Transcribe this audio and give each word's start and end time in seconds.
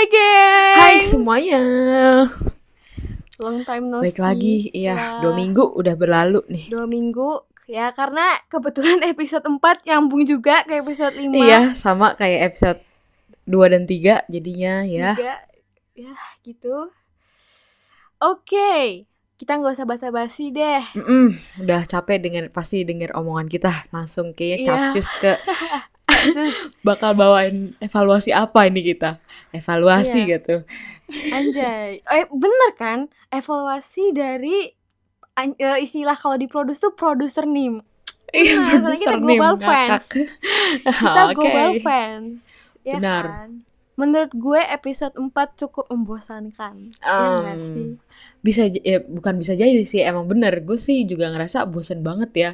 Hai 0.00 0.08
guys. 0.08 0.76
Hai 0.80 0.96
semuanya. 1.04 1.60
Long 3.36 3.60
time 3.68 3.84
no 3.92 4.00
Baik 4.00 4.16
see. 4.16 4.24
lagi, 4.24 4.56
iya 4.72 4.96
Setelah 4.96 5.20
dua 5.20 5.32
minggu 5.36 5.64
udah 5.76 5.94
berlalu 6.00 6.40
nih. 6.48 6.72
Dua 6.72 6.88
minggu 6.88 7.44
ya 7.68 7.92
karena 7.92 8.40
kebetulan 8.48 9.04
episode 9.12 9.44
4 9.44 9.60
nyambung 9.60 10.24
juga 10.24 10.64
ke 10.64 10.80
episode 10.80 11.12
5 11.12 11.36
Iya, 11.36 11.76
sama 11.76 12.16
kayak 12.16 12.48
episode 12.48 12.80
2 13.44 13.72
dan 13.76 13.84
3 13.84 14.24
jadinya 14.32 14.88
ya. 14.88 15.12
Juga, 15.20 15.36
ya 15.92 16.16
gitu. 16.48 16.88
Oke, 18.24 19.04
kita 19.36 19.60
nggak 19.60 19.76
usah 19.76 19.84
basa-basi 19.84 20.48
deh. 20.48 20.80
Mm-mm, 20.96 21.36
udah 21.60 21.84
capek 21.84 22.24
dengan 22.24 22.48
pasti 22.48 22.88
denger 22.88 23.12
omongan 23.20 23.52
kita. 23.52 23.84
Langsung 23.92 24.32
kayaknya 24.32 24.64
capcus 24.64 25.12
ke 25.20 25.36
Terus 25.36 25.99
bakal 26.86 27.12
bawain 27.12 27.72
evaluasi 27.78 28.30
apa 28.30 28.64
ini 28.64 28.82
kita. 28.84 29.18
Evaluasi 29.50 30.18
Iya. 30.20 30.30
gitu. 30.36 30.56
anjay. 31.28 32.00
Eh 32.00 32.24
bener 32.28 32.70
kan? 32.74 32.98
Evaluasi 33.28 34.10
dari 34.10 34.70
eh, 35.36 35.78
istilah 35.78 36.14
kalau 36.14 36.34
di 36.34 36.46
produce 36.46 36.78
tuh 36.78 36.92
producer 36.92 37.42
name. 37.42 37.82
Iya, 38.30 38.78
karena 38.78 38.94
kita 38.94 39.18
global 39.18 39.54
name, 39.54 39.66
fans. 39.66 40.04
Kita 41.02 41.22
Oke. 41.26 41.34
global 41.34 41.70
fans. 41.80 42.38
Ya 42.80 42.94
Benar. 42.96 43.24
kan? 43.26 43.50
Menurut 43.98 44.32
gue 44.32 44.60
episode 44.62 45.12
4 45.12 45.28
cukup 45.58 45.90
membosankan. 45.90 46.94
Nggak 46.94 47.52
Em, 47.52 47.60
sih? 47.68 47.88
bisa 48.40 48.64
ya 48.70 49.00
bukan 49.02 49.36
bisa 49.36 49.52
jadi 49.52 49.76
sih 49.82 50.00
emang 50.00 50.24
bener 50.24 50.60
gue 50.60 50.76
sih 50.76 51.04
juga 51.04 51.28
ngerasa 51.28 51.64
bosen 51.66 52.00
banget 52.00 52.30
ya 52.34 52.50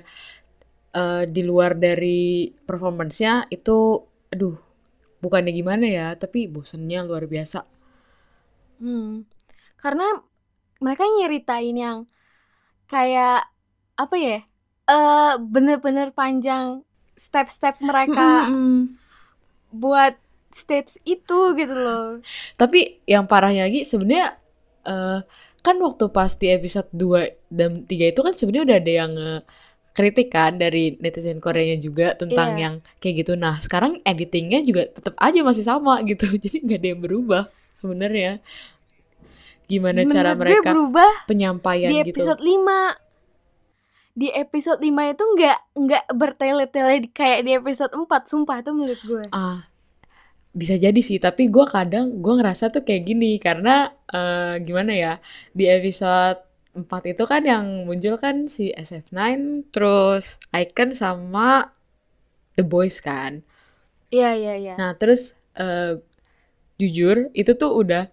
Eh 0.96 1.23
di 1.34 1.42
luar 1.50 1.73
dari 1.86 2.50
performance-nya 2.68 3.32
itu 3.56 3.78
aduh 4.32 4.56
bukannya 5.24 5.52
gimana 5.60 5.86
ya 5.98 6.09
tapi 6.22 6.38
bosennya 6.55 7.00
luar 7.09 7.24
biasa 7.34 7.59
Hmm. 8.80 9.24
Karena 9.82 10.05
mereka 10.84 11.05
nyeritain 11.09 11.77
yang 11.77 11.98
kayak 12.92 13.48
apa 13.98 14.16
ya? 14.19 14.36
Eh 14.91 15.33
bener-bener 15.55 16.08
panjang 16.19 16.84
step-step 17.16 17.77
mereka 17.91 18.56
buat 19.70 20.14
stage 20.50 20.98
itu 21.05 21.38
gitu 21.58 21.75
loh. 21.77 22.05
tapi 22.56 23.00
yang 23.08 23.25
parahnya 23.31 23.69
lagi 23.69 23.84
sebenarnya 23.84 24.27
eh 24.86 25.19
kan 25.66 25.77
waktu 25.83 26.05
pas 26.14 26.31
di 26.38 26.47
episode 26.55 26.86
2 26.94 27.27
dan 27.50 27.83
3 27.91 28.06
itu 28.12 28.20
kan 28.22 28.34
sebenarnya 28.38 28.64
udah 28.70 28.78
ada 28.83 28.92
yang 29.03 29.12
eh, 29.19 29.41
kritik 29.97 30.28
kan 30.28 30.61
dari 30.61 31.00
netizen 31.00 31.41
Koreanya 31.41 31.80
juga 31.80 32.12
tentang 32.12 32.52
Iya. 32.55 32.61
yang 32.61 32.75
kayak 33.00 33.25
gitu. 33.25 33.33
Nah 33.33 33.56
sekarang 33.58 34.05
editingnya 34.05 34.61
juga 34.61 34.92
tetap 34.92 35.16
aja 35.16 35.41
masih 35.41 35.64
sama 35.64 35.97
gitu. 36.11 36.28
Jadi 36.36 36.61
nggak 36.61 36.78
ada 36.84 36.88
yang 36.92 37.00
berubah 37.00 37.42
sebenarnya. 37.72 38.44
Gimana 39.66 40.05
cara 40.06 40.36
Menurut 40.36 40.38
gue 40.38 40.41
mereka 40.61 40.69
berubah 40.70 41.11
penyampaian 41.27 41.91
di 41.91 41.98
gitu. 42.05 42.22
episode 42.22 42.41
5 42.44 43.03
di 44.16 44.28
episode 44.33 44.80
5 44.80 45.12
itu 45.12 45.25
nggak 45.27 45.58
nggak 45.75 46.05
bertele-tele 46.14 46.94
kayak 47.10 47.41
di 47.42 47.53
episode 47.53 47.92
4 47.92 48.06
sumpah 48.31 48.62
itu 48.62 48.70
menurut 48.77 49.00
gue. 49.03 49.25
Ah 49.33 49.66
bisa 50.56 50.72
jadi 50.72 50.97
sih 51.05 51.20
tapi 51.20 51.53
gue 51.53 51.69
kadang 51.69 52.25
gue 52.25 52.34
ngerasa 52.38 52.70
tuh 52.70 52.86
kayak 52.86 53.03
gini. 53.10 53.36
Karena 53.42 53.91
eh, 54.06 54.62
gimana 54.62 54.92
ya 54.94 55.12
di 55.50 55.66
episode 55.66 56.45
4 56.77 57.16
itu 57.16 57.24
kan 57.24 57.42
yang 57.42 57.88
muncul 57.88 58.20
kan 58.20 58.44
si 58.52 58.69
SF9 58.77 59.16
terus 59.72 60.36
Icon 60.52 60.92
sama 60.92 61.72
The 62.60 62.64
Boys 62.64 63.00
kan. 63.00 63.41
Iya 64.12 64.36
iya 64.36 64.55
iya. 64.60 64.74
Nah 64.77 64.92
terus 65.00 65.32
eh, 65.56 65.97
jujur 66.77 67.32
itu 67.32 67.56
tuh 67.56 67.72
udah 67.72 68.12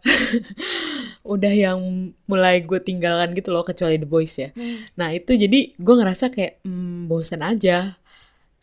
udah 1.33 1.53
yang 1.53 1.79
mulai 2.27 2.63
gue 2.63 2.79
tinggalkan 2.79 3.35
gitu 3.35 3.51
loh 3.51 3.67
kecuali 3.67 3.99
The 3.99 4.07
Boys 4.07 4.33
ya. 4.39 4.55
Hmm. 4.55 4.87
Nah 4.95 5.11
itu 5.11 5.35
jadi 5.35 5.75
gue 5.75 5.95
ngerasa 5.99 6.31
kayak 6.31 6.63
hmm, 6.63 7.11
bosan 7.11 7.43
aja. 7.43 7.99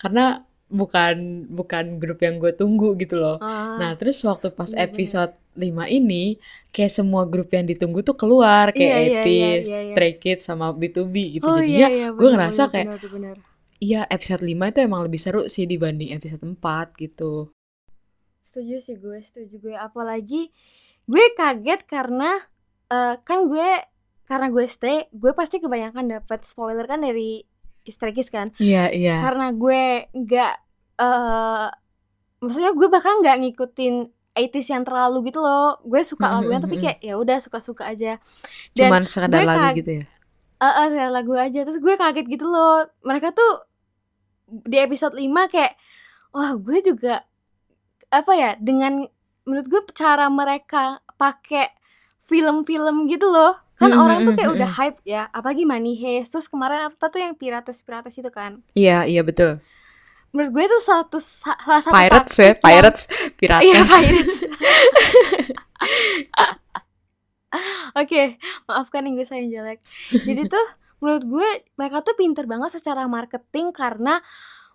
Karena 0.01 0.49
bukan 0.71 1.45
bukan 1.51 1.99
grup 1.99 2.23
yang 2.23 2.39
gue 2.39 2.55
tunggu 2.55 2.95
gitu 2.95 3.19
loh. 3.19 3.37
Ah, 3.43 3.75
Nah 3.75 3.91
terus 3.99 4.23
waktu 4.23 4.55
pas 4.55 4.71
bener-bener. 4.71 4.87
episode 4.95 5.33
5 5.53 5.67
ini 5.91 6.39
kayak 6.71 6.93
semua 6.95 7.27
grup 7.27 7.51
yang 7.51 7.67
ditunggu 7.67 8.01
tuh 8.01 8.15
keluar 8.15 8.71
kayak 8.71 8.79
Iya, 8.81 8.97
iya, 8.97 9.03
iya, 9.03 9.21
ATEEZ, 9.21 9.67
iya, 9.67 9.81
iya. 9.83 9.95
Stray 9.99 10.13
Kids 10.17 10.45
sama 10.47 10.71
B2B 10.71 11.15
gitu. 11.37 11.45
oh 11.45 11.59
Jadinya 11.59 11.75
iya 11.77 11.89
iya 11.91 12.09
gue 12.15 12.29
ngerasa 12.31 12.63
bener, 12.65 12.73
kayak 12.73 12.89
iya 13.81 14.01
episode 14.07 14.41
5 14.41 14.71
itu 14.71 14.79
emang 14.81 15.03
lebih 15.03 15.19
seru 15.19 15.43
sih 15.47 15.67
dibanding 15.67 16.15
episode 16.15 16.41
4 16.41 16.57
gitu. 16.97 17.51
setuju 18.45 18.77
sih 18.79 18.97
gue 18.97 19.19
setuju 19.23 19.55
gue 19.61 19.75
apalagi 19.75 20.51
gue 21.07 21.25
kaget 21.35 21.87
karena 21.87 22.39
eh, 22.87 23.15
kan 23.23 23.47
gue 23.47 23.69
karena 24.27 24.47
gue 24.47 24.67
stay 24.67 25.07
gue 25.11 25.33
pasti 25.35 25.59
kebanyakan 25.59 26.19
dapat 26.19 26.43
spoiler 26.43 26.87
kan 26.87 27.03
dari 27.03 27.43
Kids 27.83 28.29
kan 28.29 28.47
Iya 28.57 28.89
iya. 28.89 29.17
karena 29.21 29.51
gue 29.51 29.83
nggak 30.11 30.55
eh 30.99 31.67
maksudnya 32.39 32.73
gue 32.73 32.89
bahkan 32.89 33.21
nggak 33.21 33.37
ngikutin 33.39 33.95
80s 34.33 34.69
yang 34.71 34.85
terlalu 34.85 35.29
gitu 35.29 35.39
loh 35.39 35.77
gue 35.83 36.01
suka 36.01 36.25
Mhm, 36.25 36.35
lagunya 36.35 36.59
mhm, 36.59 36.65
tapi 36.65 36.77
mhm. 36.77 36.83
kayak 36.83 36.99
ya 37.01 37.15
udah 37.15 37.37
suka-suka 37.37 37.85
aja 37.87 38.17
dan 38.73 38.89
Cuman 38.89 39.03
sekadar 39.05 39.43
lagu 39.43 39.77
gitu 39.77 39.93
ya. 39.99 40.05
eh 40.57 40.73
eh, 40.77 40.87
sekali 40.89 41.11
lagu 41.11 41.33
aja 41.35 41.61
terus 41.61 41.79
gue 41.79 41.95
kaget 41.95 42.27
gitu 42.29 42.45
loh 42.45 42.75
mereka 43.01 43.33
tuh 43.33 43.65
di 44.47 44.77
episode 44.77 45.13
5 45.13 45.25
kayak 45.47 45.75
wah 46.31 46.53
gue 46.55 46.79
juga 46.81 47.25
apa 48.09 48.33
ya 48.33 48.51
dengan 48.57 49.05
menurut 49.43 49.67
gue 49.67 49.83
cara 49.93 50.27
mereka 50.27 50.85
pakai 51.15 51.71
film-film 52.25 53.07
gitu 53.07 53.27
loh 53.27 53.59
kan 53.81 53.89
Hmm, 53.89 53.97
orang 53.99 54.19
tuh 54.23 54.31
hmm, 54.31 54.39
kayak 54.39 54.47
hmm, 54.47 54.59
udah 54.61 54.69
hmm. 54.69 54.79
hype 54.79 54.99
ya 55.03 55.23
apalagi 55.31 55.65
Money 55.65 55.97
Heist 55.97 56.31
terus 56.31 56.47
kemarin 56.47 56.87
apa 56.87 57.05
tuh 57.09 57.17
yang 57.19 57.33
pirates 57.33 57.81
pirates 57.81 58.13
itu 58.15 58.29
kan 58.29 58.61
Iya 58.73 59.09
iya 59.09 59.25
betul. 59.25 59.65
menurut 60.31 60.53
gue 60.53 60.63
itu 60.63 60.79
satu 60.79 61.19
sa- 61.19 61.57
salah 61.59 61.81
satu 61.81 61.91
Pirates 61.91 62.35
ya, 62.37 62.45
yang- 62.47 62.61
pirates, 62.61 63.03
pirates. 63.35 63.65
Iya 63.67 63.81
pirates. 63.83 64.37
Oke, 67.97 68.39
maafkan 68.65 69.03
Inggris 69.03 69.27
saya 69.27 69.43
yang 69.43 69.51
jelek. 69.51 69.83
Jadi 70.15 70.47
tuh 70.47 70.63
menurut 71.03 71.25
gue 71.27 71.49
mereka 71.75 72.07
tuh 72.07 72.15
pinter 72.15 72.47
banget 72.47 72.71
secara 72.71 73.11
marketing 73.11 73.75
karena 73.75 74.23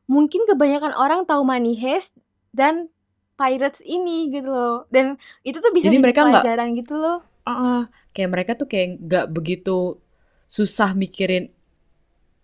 mungkin 0.05 0.43
kebanyakan 0.43 0.91
orang 0.91 1.23
tahu 1.23 1.47
Money 1.47 1.79
Heist 1.79 2.11
dan 2.51 2.91
Pirates 3.35 3.79
ini 3.79 4.27
gitu 4.27 4.51
loh. 4.51 4.77
Dan 4.91 5.15
itu 5.41 5.63
tuh 5.63 5.71
bisa 5.71 5.87
Jadi 5.87 5.99
jadi 5.99 6.03
mereka 6.03 6.27
pelajaran 6.27 6.75
gitu 6.75 6.99
loh. 6.99 7.23
Ah, 7.45 7.85
kayak 8.09 8.29
mereka 8.29 8.51
tuh 8.53 8.65
kayak 8.65 8.97
nggak 8.99 9.25
begitu 9.29 10.01
susah 10.45 10.93
mikirin 10.93 11.53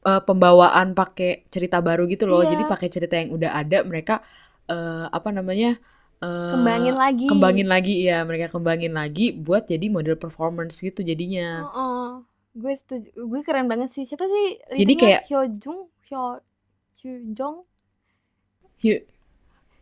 eh, 0.02 0.22
pembawaan 0.22 0.94
pakai 0.94 1.46
cerita 1.50 1.82
baru 1.82 2.06
gitu 2.06 2.26
loh. 2.26 2.42
Iya. 2.42 2.54
Jadi 2.54 2.64
pakai 2.66 2.88
cerita 2.88 3.16
yang 3.18 3.34
udah 3.34 3.52
ada 3.52 3.82
mereka 3.82 4.22
eh, 4.66 5.06
apa 5.08 5.30
namanya 5.30 5.78
eh, 6.20 6.52
Kembangin 6.54 6.96
lagi. 6.96 7.26
kembangin 7.26 7.68
lagi 7.68 7.96
ya 8.02 8.22
mereka 8.22 8.50
kembangin 8.50 8.94
lagi 8.94 9.34
buat 9.34 9.66
jadi 9.66 9.90
model 9.90 10.16
performance 10.16 10.78
gitu 10.78 11.02
jadinya. 11.02 11.66
Heeh. 11.66 12.10
Gue 12.52 12.74
setuju. 12.76 13.10
Gue 13.16 13.42
keren 13.42 13.66
banget 13.66 13.90
sih. 13.90 14.04
Siapa 14.04 14.28
sih? 14.28 14.46
Jadi 14.76 14.94
kayak- 14.94 15.24
Hyojung, 15.26 15.88
Hyo 16.06 16.44
Hyojong. 17.00 17.64
Hyuk. 18.78 19.02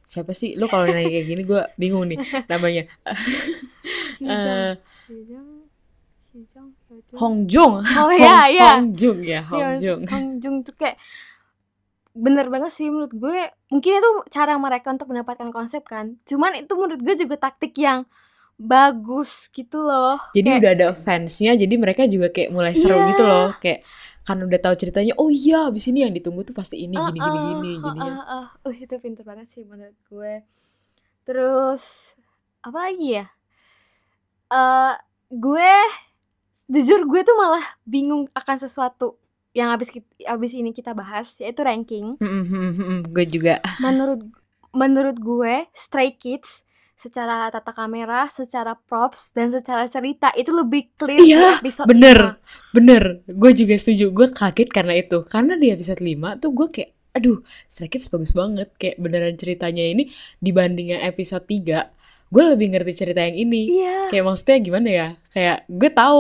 Siapa 0.06 0.31
sih? 0.31 0.53
Lu 0.53 0.66
kalau 0.66 0.86
nanya 0.86 1.06
kayak 1.06 1.28
gini 1.28 1.44
gue 1.44 1.62
bingung 1.75 2.06
nih 2.06 2.18
namanya. 2.51 2.86
Hyojong. 4.19 4.78
Hongjung. 7.17 7.81
Oh 7.83 8.11
ya, 8.13 8.45
ya. 8.47 8.77
Hongjung 8.77 9.19
ya, 9.21 9.41
Iya, 9.41 9.49
Hongjung. 9.49 10.01
Hong 10.05 10.27
Jung 10.37 10.55
tuh 10.61 10.73
kayak 10.73 10.97
bener 12.09 12.49
banget 12.49 12.73
sih 12.73 12.89
menurut 12.89 13.13
gue 13.13 13.37
mungkin 13.69 13.91
itu 13.95 14.11
cara 14.27 14.57
mereka 14.57 14.91
untuk 14.91 15.07
mendapatkan 15.07 15.53
konsep 15.53 15.85
kan 15.85 16.17
cuman 16.25 16.57
itu 16.57 16.73
menurut 16.73 16.99
gue 16.99 17.15
juga 17.15 17.37
taktik 17.39 17.71
yang 17.77 18.03
bagus 18.59 19.47
gitu 19.50 19.79
loh 19.79 20.19
Jadi 20.35 20.44
Kayak- 20.44 20.59
udah 20.59 20.71
ada 20.75 20.88
fansnya, 20.91 21.55
jadi 21.55 21.75
mereka 21.79 22.03
juga 22.05 22.27
kayak 22.27 22.50
mulai 22.51 22.75
seru 22.75 22.97
Iya. 22.97 23.07
gitu 23.13 23.23
loh, 23.23 23.55
kayak 23.55 23.88
kan 24.27 24.35
udah 24.35 24.59
tahu 24.59 24.75
ceritanya. 24.75 25.15
Oh 25.15 25.31
iya, 25.31 25.71
abis 25.71 25.88
ini 25.88 26.03
yang 26.03 26.12
ditunggu 26.12 26.44
tuh 26.44 26.51
pasti 26.51 26.75
ini, 26.77 26.91
gini, 26.94 27.17
gini, 27.17 27.23
Ah, 27.23 27.39
gini, 27.55 27.71
ah, 27.71 27.81
jadinya. 27.88 28.12
ah, 28.19 28.35
ah. 28.51 28.67
uh 28.67 28.75
itu 28.75 28.94
pinter 29.00 29.23
banget 29.23 29.47
sih 29.47 29.63
menurut 29.63 29.95
gue 30.05 30.44
terus 31.23 32.13
apa 32.59 32.91
lagi 32.91 33.15
ya 33.15 33.25
eh 34.50 34.94
gue 35.30 35.74
jujur 36.69 37.06
gue 37.06 37.22
tuh 37.25 37.38
malah 37.38 37.66
bingung 37.86 38.30
akan 38.34 38.57
sesuatu 38.57 39.18
yang 39.54 39.74
abis 39.74 39.98
abis 40.25 40.51
ini 40.54 40.69
kita 40.69 40.94
bahas 40.94 41.34
yaitu 41.42 41.66
ranking 41.66 42.18
Mm. 42.22 43.10
Gue 43.10 43.25
juga. 43.25 43.62
menurut 43.86 44.22
menurut 44.69 45.18
gue 45.18 45.66
Stray 45.74 46.13
Kids 46.13 46.62
secara 47.00 47.48
tata 47.48 47.72
kamera, 47.72 48.28
secara 48.28 48.75
props 48.75 49.31
dan 49.31 49.48
secara 49.56 49.88
cerita 49.88 50.36
itu 50.36 50.51
lebih 50.51 50.92
clear 51.00 51.16
Iya, 51.24 51.40
di 51.40 51.48
episode 51.63 51.88
bener. 51.88 52.36
Bener, 52.75 53.24
gue 53.24 53.51
juga 53.56 53.80
setuju. 53.80 54.12
Gue 54.12 54.28
kaget 54.36 54.68
karena 54.68 55.00
itu. 55.00 55.24
Karena 55.24 55.56
di 55.56 55.72
episode 55.72 56.04
5 56.04 56.44
tuh 56.44 56.51
gue 56.51 56.68
kayak, 56.68 56.92
aduh, 57.16 57.40
Stray 57.72 57.88
Kids 57.88 58.12
bagus 58.12 58.36
banget. 58.36 58.75
Kayak 58.75 59.00
beneran 59.00 59.40
ceritanya 59.40 59.80
ini 59.88 60.12
dibanding 60.44 61.00
yang 61.00 61.01
episode 61.07 61.48
3. 61.48 61.88
Gue 62.29 62.43
lebih 62.45 62.69
ngerti 62.69 62.93
cerita 62.93 63.25
yang 63.25 63.37
ini. 63.37 63.61
Iya. 63.65 64.13
Kayak 64.13 64.25
maksudnya 64.29 64.57
gimana 64.61 64.89
ya? 64.89 65.07
Kayak 65.33 65.57
gue 65.65 65.89
tahu 65.89 66.19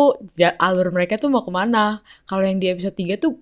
alur 0.57 0.87
mereka 0.89 1.21
tuh 1.21 1.29
mau 1.29 1.45
ke 1.45 1.51
mana. 1.53 2.01
Kalau 2.25 2.41
yang 2.41 2.57
di 2.57 2.67
episode 2.69 2.97
3 2.97 3.21
tuh 3.21 3.37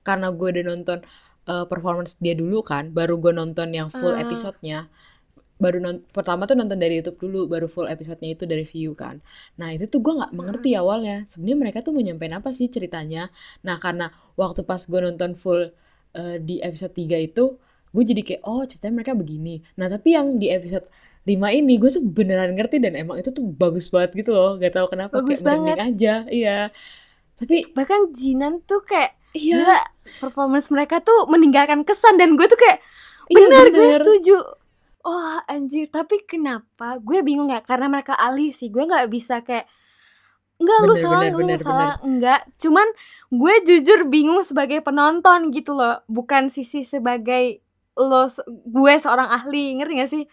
karena 0.00 0.32
gue 0.32 0.48
udah 0.56 0.64
nonton 0.64 0.98
uh, 1.44 1.68
performance 1.68 2.16
dia 2.16 2.32
dulu 2.32 2.64
kan 2.64 2.88
baru 2.96 3.20
gue 3.20 3.32
nonton 3.36 3.68
yang 3.76 3.92
full 3.92 4.16
Ah. 4.16 4.24
episodenya. 4.24 4.88
Baru 5.58 5.82
non 5.82 6.06
pertama 6.14 6.46
tuh 6.46 6.54
nonton 6.54 6.78
dari 6.78 7.02
YouTube 7.02 7.18
dulu 7.18 7.50
baru 7.50 7.66
full 7.66 7.90
episodenya 7.90 8.38
itu 8.38 8.46
dari 8.46 8.62
view 8.62 8.94
kan. 8.94 9.18
Nah 9.58 9.74
itu 9.74 9.90
tuh 9.90 9.98
gue 10.00 10.14
nggak 10.16 10.30
mengerti 10.32 10.78
awalnya. 10.78 11.26
Sebenarnya 11.26 11.58
mereka 11.58 11.78
tuh 11.82 11.92
mau 11.92 12.00
nyampein 12.00 12.30
apa 12.32 12.54
sih 12.54 12.70
ceritanya? 12.70 13.28
Nah 13.66 13.76
karena 13.82 14.08
waktu 14.38 14.62
pas 14.62 14.78
gue 14.86 15.00
nonton 15.02 15.34
full 15.34 15.74
uh, 16.14 16.36
di 16.38 16.62
episode 16.62 16.94
3 16.94 17.20
itu 17.20 17.58
gue 17.88 18.04
jadi 18.04 18.22
kayak 18.22 18.42
oh 18.46 18.62
ceritanya 18.64 19.02
mereka 19.02 19.12
begini. 19.18 19.60
Nah 19.76 19.90
tapi 19.90 20.14
yang 20.14 20.38
di 20.38 20.46
episode 20.46 20.86
5 21.28 21.60
ini 21.60 21.76
gue 21.76 21.90
tuh 21.92 22.00
beneran 22.00 22.56
ngerti 22.56 22.80
dan 22.80 22.96
emang 22.96 23.20
itu 23.20 23.28
tuh 23.28 23.44
bagus 23.44 23.92
banget 23.92 24.24
gitu 24.24 24.32
loh. 24.32 24.56
Gak 24.56 24.72
tahu 24.72 24.86
kenapa 24.88 25.20
Bagus 25.20 25.44
kayak 25.44 25.60
merinding 25.60 25.80
aja 25.84 26.14
iya. 26.32 26.58
Tapi 27.36 27.68
bahkan 27.76 28.08
Jinan 28.16 28.64
tuh 28.64 28.82
kayak 28.82 29.14
iya. 29.36 29.60
gila 29.60 29.78
performance 30.24 30.72
mereka 30.72 31.04
tuh 31.04 31.28
meninggalkan 31.28 31.84
kesan 31.84 32.16
dan 32.16 32.34
gue 32.34 32.48
tuh 32.48 32.56
kayak 32.56 32.80
iya, 33.28 33.44
bener 33.44 33.66
gue 33.70 33.88
setuju. 34.00 34.36
Oh 35.04 35.36
anjir. 35.46 35.92
Tapi 35.92 36.24
kenapa? 36.24 36.98
Gue 36.98 37.20
bingung 37.20 37.52
ya 37.52 37.60
karena 37.60 37.86
mereka 37.86 38.16
ahli 38.16 38.50
sih. 38.50 38.72
Gue 38.72 38.88
nggak 38.88 39.06
bisa 39.12 39.44
kayak 39.44 39.68
enggak 40.58 40.78
lu 40.82 40.90
Bener, 40.90 40.98
salah 40.98 41.20
bener, 41.22 41.30
lu 41.30 41.38
bener, 41.38 41.58
salah. 41.62 41.94
enggak 42.02 42.40
cuman 42.58 42.88
gue 43.30 43.54
jujur 43.62 44.10
bingung 44.10 44.42
sebagai 44.42 44.82
penonton 44.82 45.54
gitu 45.54 45.76
loh. 45.76 46.02
Bukan 46.10 46.50
sisi 46.50 46.82
sebagai 46.82 47.62
lo 47.94 48.26
gue 48.48 48.94
seorang 48.98 49.30
ahli. 49.30 49.78
Ngerti 49.78 49.94
gak 49.94 50.10
sih 50.10 50.24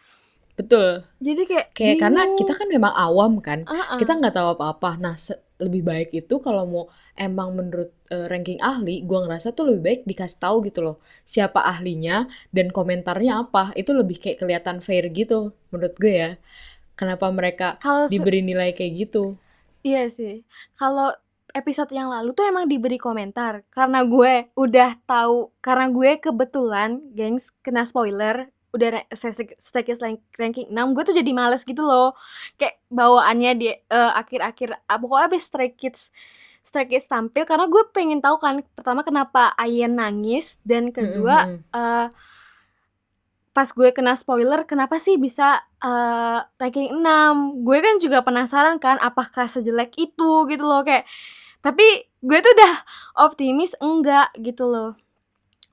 betul. 0.55 1.03
Jadi 1.19 1.41
kayak 1.47 1.67
kayak 1.75 1.95
karena 1.99 2.21
bingung. 2.25 2.39
kita 2.39 2.53
kan 2.55 2.67
memang 2.71 2.93
awam 2.95 3.33
kan. 3.43 3.59
Uh-uh. 3.67 3.99
kita 3.99 4.11
nggak 4.15 4.35
tahu 4.35 4.47
apa-apa. 4.55 4.89
Nah 4.99 5.15
lebih 5.55 5.87
baik 5.87 6.09
itu 6.11 6.35
kalau 6.43 6.63
mau 6.67 6.83
emang 7.15 7.55
menurut 7.55 7.91
eh, 8.11 8.27
ranking 8.27 8.59
ahli 8.59 9.03
gua 9.07 9.23
ngerasa 9.23 9.55
tuh 9.55 9.71
lebih 9.71 9.81
baik 9.87 10.01
dikasih 10.03 10.39
tahu 10.43 10.55
gitu 10.67 10.79
loh 10.83 10.97
siapa 11.23 11.63
ahlinya 11.63 12.27
dan 12.55 12.71
komentarnya 12.71 13.47
apa. 13.47 13.71
Itu 13.75 13.95
lebih 13.95 14.19
kayak 14.19 14.43
kelihatan 14.43 14.79
fair 14.83 15.07
gitu 15.11 15.55
menurut 15.71 15.95
gue 15.95 16.13
ya. 16.15 16.31
Kenapa 16.95 17.27
mereka 17.31 17.67
se- 17.83 18.07
diberi 18.07 18.39
nilai 18.43 18.71
kayak 18.71 18.93
gitu? 19.07 19.35
Iya 19.85 20.09
sih. 20.09 20.41
Kalau 20.79 21.13
episode 21.55 21.91
yang 21.95 22.11
lalu 22.11 22.35
tuh 22.35 22.45
emang 22.47 22.67
diberi 22.67 22.99
komentar. 22.99 23.63
Karena 23.71 24.03
gue 24.03 24.51
udah 24.55 24.99
tahu 25.07 25.51
karena 25.63 25.87
gue 25.91 26.11
kebetulan 26.19 26.89
gengs 27.15 27.51
kena 27.63 27.87
spoiler 27.87 28.51
udah 28.75 29.07
status 29.63 29.99
rank- 30.03 30.27
ranking 30.35 30.67
6 30.67 30.75
gue 30.91 31.03
tuh 31.07 31.15
jadi 31.15 31.31
males 31.31 31.63
gitu 31.63 31.79
loh. 31.87 32.11
Kayak 32.59 32.83
bawaannya 32.91 33.51
di 33.55 33.71
eh, 33.71 34.11
akhir-akhir 34.19 34.83
ah, 34.83 34.97
pokoknya 34.99 35.25
abis 35.31 35.41
Stray 35.47 35.71
Kids 35.71 36.11
Stray 36.59 36.91
Kids 36.91 37.07
tampil 37.07 37.47
karena 37.47 37.71
gue 37.71 37.83
pengen 37.95 38.19
tahu 38.19 38.35
kan 38.41 38.59
pertama 38.75 39.01
kenapa 39.07 39.55
Ayen 39.55 39.95
nangis 39.95 40.59
dan 40.67 40.91
kedua 40.91 41.47
Mm-mm. 41.47 41.61
eh 41.71 42.07
pas 43.55 43.71
gue 43.71 43.87
kena 43.95 44.19
spoiler 44.19 44.67
kenapa 44.67 44.99
sih 44.99 45.15
bisa 45.15 45.63
eh, 45.79 46.39
ranking 46.59 46.91
6 46.91 47.63
gue 47.63 47.77
kan 47.79 47.95
juga 48.03 48.19
penasaran 48.19 48.75
kan 48.83 48.99
apakah 48.99 49.47
sejelek 49.47 49.95
itu 49.95 50.31
gitu 50.51 50.63
loh 50.67 50.83
kayak 50.83 51.07
tapi 51.63 52.05
gue 52.21 52.37
tuh 52.45 52.51
udah 52.53 52.73
optimis 53.25 53.73
enggak 53.81 54.29
gitu 54.37 54.69
loh. 54.69 54.93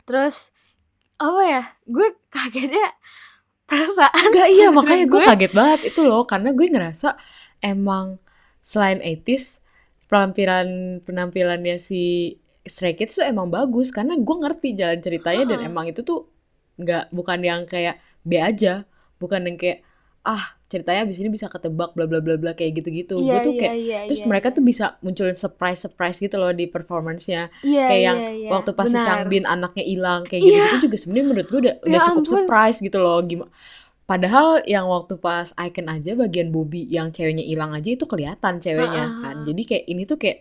Terus 0.08 0.56
apa 1.23 1.43
ya? 1.47 1.63
Gue 1.87 2.09
kagetnya 2.29 2.87
perasaan. 3.65 4.25
Enggak 4.29 4.49
iya 4.51 4.69
makanya 4.75 5.05
gue 5.07 5.21
kaget 5.23 5.53
banget 5.55 5.81
itu 5.95 6.01
loh. 6.03 6.27
Karena 6.27 6.51
gue 6.51 6.67
ngerasa 6.67 7.15
emang 7.63 8.19
selain 8.63 8.99
80s 8.99 9.63
penampilan 10.11 11.01
penampilannya 11.07 11.81
si 11.81 12.37
Stray 12.63 12.95
Kids 12.99 13.19
tuh 13.19 13.25
emang 13.27 13.49
bagus. 13.49 13.95
Karena 13.95 14.19
gue 14.19 14.37
ngerti 14.43 14.75
jalan 14.77 14.99
ceritanya 15.01 15.45
dan 15.47 15.59
Ha-ha. 15.63 15.71
emang 15.71 15.87
itu 15.89 16.03
tuh 16.03 16.29
nggak 16.77 17.15
bukan 17.15 17.39
yang 17.41 17.63
kayak 17.65 18.03
B 18.27 18.39
aja. 18.43 18.85
Bukan 19.23 19.47
yang 19.47 19.57
kayak 19.57 19.87
ah 20.23 20.55
ceritanya 20.71 21.05
abis 21.05 21.19
ini 21.19 21.29
bisa 21.29 21.51
ketebak 21.51 21.93
bla 21.93 22.07
bla 22.07 22.23
bla 22.23 22.39
bla 22.39 22.55
kayak 22.55 22.81
gitu-gitu 22.81 23.21
gue 23.21 23.29
iya 23.29 23.43
tuh 23.43 23.53
iya 23.53 23.61
kayak 23.61 23.75
iya 23.77 23.99
terus 24.07 24.23
iya. 24.23 24.29
mereka 24.31 24.49
tuh 24.55 24.63
bisa 24.63 24.97
munculin 25.03 25.35
surprise 25.37 25.83
surprise 25.83 26.17
gitu 26.17 26.39
loh 26.39 26.55
di 26.55 26.65
performance-nya 26.71 27.51
iya, 27.61 27.85
kayak 27.91 28.01
iya, 28.01 28.07
yang 28.09 28.19
iya, 28.39 28.49
waktu 28.49 28.71
pas 28.73 28.87
si 28.89 28.95
benar. 28.97 29.05
Changbin 29.05 29.45
anaknya 29.45 29.85
hilang 29.85 30.23
kayak 30.25 30.43
Iya. 30.43 30.49
gitu 30.49 30.65
itu 30.65 30.77
juga 30.89 30.97
sebenarnya 31.03 31.27
menurut 31.29 31.49
gue 31.51 31.61
udah 31.67 31.75
udah 31.83 31.99
Ya 31.99 32.07
cukup 32.07 32.25
ampun. 32.25 32.33
surprise 32.33 32.79
gitu 32.81 32.99
loh 33.03 33.19
gimana 33.21 33.51
padahal 34.03 34.63
yang 34.65 34.87
waktu 34.87 35.15
pas 35.19 35.51
Icon 35.57 35.89
aja 35.89 36.13
bagian 36.15 36.49
Bobby 36.55 36.87
yang 36.87 37.11
ceweknya 37.11 37.43
hilang 37.43 37.73
aja 37.75 37.91
itu 37.93 38.05
kelihatan 38.07 38.59
ceweknya 38.63 39.05
Ha-ha. 39.11 39.23
kan 39.23 39.37
jadi 39.43 39.63
kayak 39.67 39.85
ini 39.91 40.03
tuh 40.07 40.19
kayak 40.19 40.39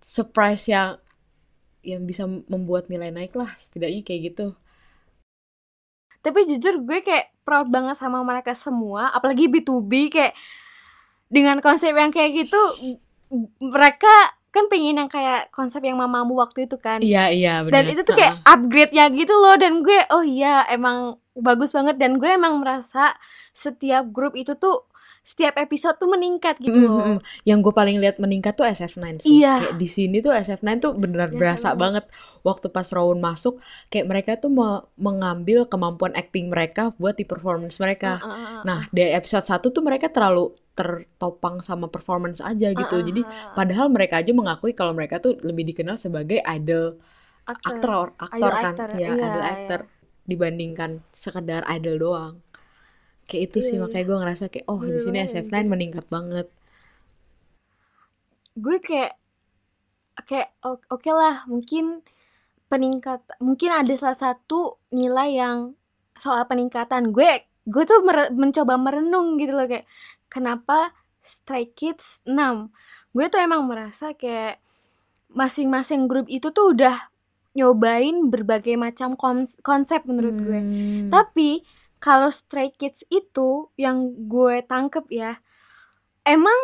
surprise 0.00 0.64
yang 0.68 0.96
yang 1.80 2.04
bisa 2.04 2.28
membuat 2.28 2.92
nilai 2.92 3.08
naik 3.08 3.32
lah 3.32 3.52
setidaknya 3.56 4.04
kayak 4.04 4.20
gitu 4.32 4.46
tapi 6.20 6.44
jujur 6.44 6.84
gue 6.84 7.00
kayak 7.00 7.32
proud 7.44 7.68
banget 7.72 7.96
sama 7.96 8.20
mereka 8.20 8.52
semua 8.52 9.10
apalagi 9.10 9.48
B2B 9.48 9.92
kayak 10.12 10.34
dengan 11.30 11.62
konsep 11.62 11.94
yang 11.94 12.12
kayak 12.12 12.44
gitu 12.44 12.60
mereka 13.62 14.34
kan 14.50 14.66
pengen 14.66 14.98
yang 14.98 15.10
kayak 15.10 15.46
konsep 15.54 15.78
yang 15.86 15.94
mamamu 15.94 16.34
waktu 16.42 16.66
itu 16.66 16.74
kan. 16.74 16.98
Iya 16.98 17.30
iya 17.30 17.54
dan 17.62 17.86
benar 17.86 17.94
itu 17.94 18.02
tuh 18.02 18.18
kayak 18.18 18.42
upgrade 18.42 18.90
ya 18.90 19.06
gitu 19.14 19.30
loh 19.30 19.54
dan 19.54 19.86
gue 19.86 19.98
oh 20.10 20.26
iya 20.26 20.66
emang 20.66 21.22
bagus 21.38 21.70
banget. 21.70 22.02
Dan 22.02 22.18
gue 22.18 22.26
emang 22.26 22.58
merasa 22.58 23.14
setiap 23.54 24.10
grup 24.10 24.34
itu 24.34 24.58
tuh 24.58 24.89
setiap 25.20 25.60
episode 25.60 26.00
tuh 26.00 26.08
meningkat 26.08 26.56
gitu 26.58 26.74
Mm, 26.74 26.84
loh 26.88 26.96
mm, 26.96 27.08
mm. 27.14 27.18
Yang 27.44 27.58
gue 27.62 27.74
paling 27.76 27.96
lihat 28.00 28.16
meningkat 28.18 28.56
tuh 28.56 28.64
SF9 28.66 29.20
sih. 29.22 29.44
Iya. 29.44 29.60
Kayak 29.62 29.74
di 29.76 29.88
sini 29.88 30.16
tuh 30.18 30.32
SF9 30.32 30.68
tuh 30.80 30.92
beneran 30.96 31.30
Berasa 31.36 31.38
berasa 31.38 31.68
banget. 31.76 32.04
Waktu 32.40 32.66
pas 32.72 32.88
Rowan 32.90 33.20
masuk, 33.20 33.60
kayak 33.92 34.08
mereka 34.08 34.30
tuh 34.40 34.50
me- 34.50 34.82
mengambil 34.96 35.68
kemampuan 35.68 36.16
acting 36.16 36.48
mereka 36.48 36.96
buat 36.96 37.14
di 37.14 37.28
performance 37.28 37.76
mereka. 37.78 38.18
Uh, 38.18 38.26
uh, 38.26 38.32
uh, 38.32 38.50
uh. 38.58 38.62
Nah, 38.64 38.80
dari 38.90 39.12
episode 39.12 39.44
1 39.44 39.60
tuh 39.70 39.82
mereka 39.84 40.08
terlalu 40.08 40.50
tertopang 40.74 41.60
sama 41.60 41.86
performance 41.86 42.40
aja 42.40 42.72
gitu. 42.72 42.96
Uh, 42.96 43.04
uh, 43.04 43.06
Jadi 43.06 43.22
uh, 43.22 43.28
uh. 43.28 43.52
padahal 43.54 43.86
mereka 43.92 44.18
aja 44.18 44.32
mengakui 44.32 44.72
kalau 44.72 44.96
mereka 44.96 45.20
tuh 45.20 45.36
lebih 45.44 45.68
dikenal 45.68 46.00
sebagai 46.00 46.40
idol 46.42 46.96
Aktor. 47.44 48.14
aktor, 48.14 48.50
kan. 48.54 48.72
actor, 48.78 48.88
Ya, 48.94 49.10
iya, 49.10 49.26
idol 49.26 49.42
iya. 49.42 49.50
actor 49.52 49.80
dibandingkan 50.24 51.02
sekedar 51.10 51.66
idol 51.66 51.98
doang. 51.98 52.34
Kayak 53.30 53.42
itu 53.46 53.56
Iya, 53.56 53.64
sih 53.64 53.76
iya. 53.76 53.80
makanya 53.80 54.04
gue 54.04 54.18
ngerasa 54.18 54.44
kayak 54.48 54.66
oh 54.66 54.80
di 54.82 54.98
sini 54.98 55.16
banget, 55.16 55.30
SF9 55.32 55.54
anjir. 55.54 55.68
meningkat 55.68 56.06
banget. 56.08 56.46
gue 58.52 58.76
kayak 58.78 59.14
kayak 60.20 60.50
oke 60.62 61.08
lah 61.08 61.46
mungkin 61.46 62.02
peningkat 62.66 63.22
mungkin 63.38 63.70
ada 63.72 63.94
salah 63.94 64.18
satu 64.18 64.60
nilai 64.90 65.32
yang 65.32 65.58
soal 66.16 66.44
peningkatan 66.44 67.10
gue 67.10 67.30
gue 67.64 67.84
tuh 67.84 68.02
mere- 68.02 68.32
mencoba 68.32 68.74
merenung 68.76 69.38
gitu 69.38 69.54
loh 69.54 69.64
kayak 69.64 69.86
kenapa 70.26 70.92
Stray 71.20 71.70
Kids 71.70 72.20
6 72.22 72.68
gue 73.10 73.26
tuh 73.26 73.40
emang 73.40 73.64
merasa 73.64 74.12
kayak 74.12 74.58
masing-masing 75.30 76.04
grup 76.04 76.26
itu 76.26 76.50
tuh 76.50 76.74
udah 76.74 77.10
nyobain 77.52 78.28
berbagai 78.28 78.74
macam 78.74 79.14
kons- 79.14 79.58
konsep 79.60 80.02
menurut 80.04 80.36
gue 80.36 80.58
Hmm. 80.58 81.08
tapi 81.08 81.62
kalau 82.00 82.28
Stray 82.28 82.72
Kids 82.72 83.04
itu 83.08 83.48
yang 83.76 83.96
gue 84.26 84.60
tangkep 84.62 85.04
ya, 85.10 85.36
emang 86.22 86.56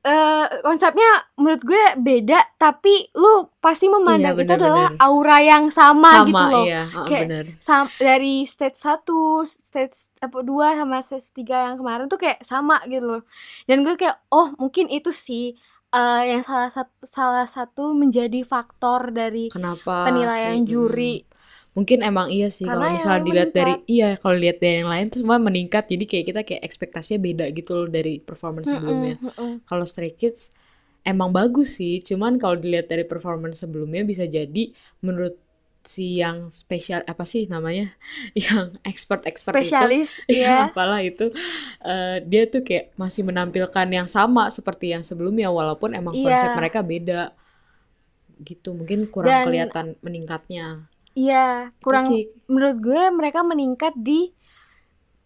eh, 0.00 0.46
konsepnya 0.60 1.06
menurut 1.34 1.62
gue 1.62 1.82
beda, 1.96 2.38
tapi 2.56 3.10
lu 3.12 3.32
pasti 3.58 3.86
memandang 3.86 4.34
Iya, 4.34 4.44
itu 4.44 4.52
adalah 4.52 4.86
bener-bener. 4.88 5.02
aura 5.02 5.38
yang 5.40 5.64
sama, 5.68 6.12
sama 6.16 6.28
gitu 6.28 6.44
loh. 6.48 6.64
iya 6.64 6.82
oh, 6.88 7.04
Kayak- 7.04 7.22
bener 7.24 7.44
Sam- 7.58 7.96
dari 7.96 8.34
stage 8.44 8.78
1, 8.78 9.02
stage 9.42 9.96
apa 10.18 10.38
2 10.40 10.46
sama 10.74 10.96
stage 11.00 11.28
3 11.32 11.66
yang 11.66 11.76
kemarin 11.76 12.06
tuh 12.06 12.18
kayak 12.18 12.38
sama 12.42 12.78
gitu 12.86 13.02
loh. 13.04 13.22
Dan 13.64 13.82
gue 13.82 13.94
kayak 13.94 14.22
oh, 14.28 14.54
mungkin 14.56 14.86
itu 14.88 15.10
sih 15.10 15.58
eh, 15.90 16.22
yang 16.24 16.42
salah 16.42 16.70
satu 16.70 16.94
salah 17.02 17.46
satu 17.46 17.90
menjadi 17.92 18.42
faktor 18.42 19.10
dari 19.10 19.46
kenapa 19.48 20.06
penilaian 20.06 20.62
sih? 20.62 20.66
juri. 20.66 21.14
Hmm. 21.18 21.28
Mungkin 21.70 22.02
emang 22.02 22.28
iya 22.34 22.50
sih 22.50 22.66
kalau 22.66 22.82
misalnya 22.90 23.22
emang 23.22 23.26
dilihat 23.30 23.50
dari 23.54 23.74
iya 23.86 24.08
kalau 24.18 24.36
lihat 24.36 24.58
dari 24.58 24.76
yang 24.82 24.90
lain 24.90 25.06
tuh 25.12 25.18
semua 25.22 25.38
meningkat. 25.38 25.84
Jadi 25.86 26.04
kayak 26.10 26.24
kita 26.30 26.40
kayak 26.48 26.62
ekspektasinya 26.66 27.20
beda 27.22 27.44
gitu 27.54 27.70
loh 27.78 27.88
dari 27.88 28.18
performance 28.18 28.68
sebelumnya. 28.74 29.14
Mm-mm, 29.22 29.30
mm-mm. 29.30 29.52
kalau 29.70 29.84
Stray 29.86 30.12
Kids 30.18 30.50
emang 31.06 31.30
bagus 31.32 31.78
sih 31.80 32.02
cuman 32.04 32.36
kalau 32.42 32.56
dilihat 32.60 32.86
dari 32.92 33.04
performance 33.08 33.62
sebelumnya 33.64 34.02
bisa 34.04 34.26
jadi 34.28 34.74
menurut 35.00 35.38
si 35.80 36.20
yang 36.20 36.52
spesial 36.52 37.00
apa 37.08 37.24
sih 37.24 37.48
namanya? 37.48 37.96
Yang 38.36 38.76
expert 38.84 39.24
expert 39.24 39.56
itu 39.56 39.64
Spesialis, 39.64 40.10
ya 40.28 40.68
apalah 40.68 41.00
itu 41.00 41.32
eh, 41.80 42.20
dia 42.28 42.44
tuh 42.52 42.60
kayak 42.60 42.92
masih 43.00 43.24
menampilkan 43.24 43.88
yang 43.88 44.04
sama 44.04 44.52
seperti 44.52 44.92
yang 44.92 45.00
sebelumnya 45.00 45.48
walaupun 45.48 45.96
emang 45.96 46.12
Iya. 46.12 46.36
konsep 46.36 46.50
mereka 46.52 46.80
beda. 46.84 47.32
Gitu 48.40 48.72
mungkin 48.72 49.08
kurang 49.12 49.32
Dan- 49.32 49.46
kelihatan 49.48 49.86
meningkatnya 50.00 50.88
Iya, 51.14 51.74
kurang 51.82 52.06
sih. 52.06 52.22
menurut 52.46 52.76
gue 52.80 53.02
mereka 53.10 53.40
meningkat 53.42 53.94
di 53.98 54.30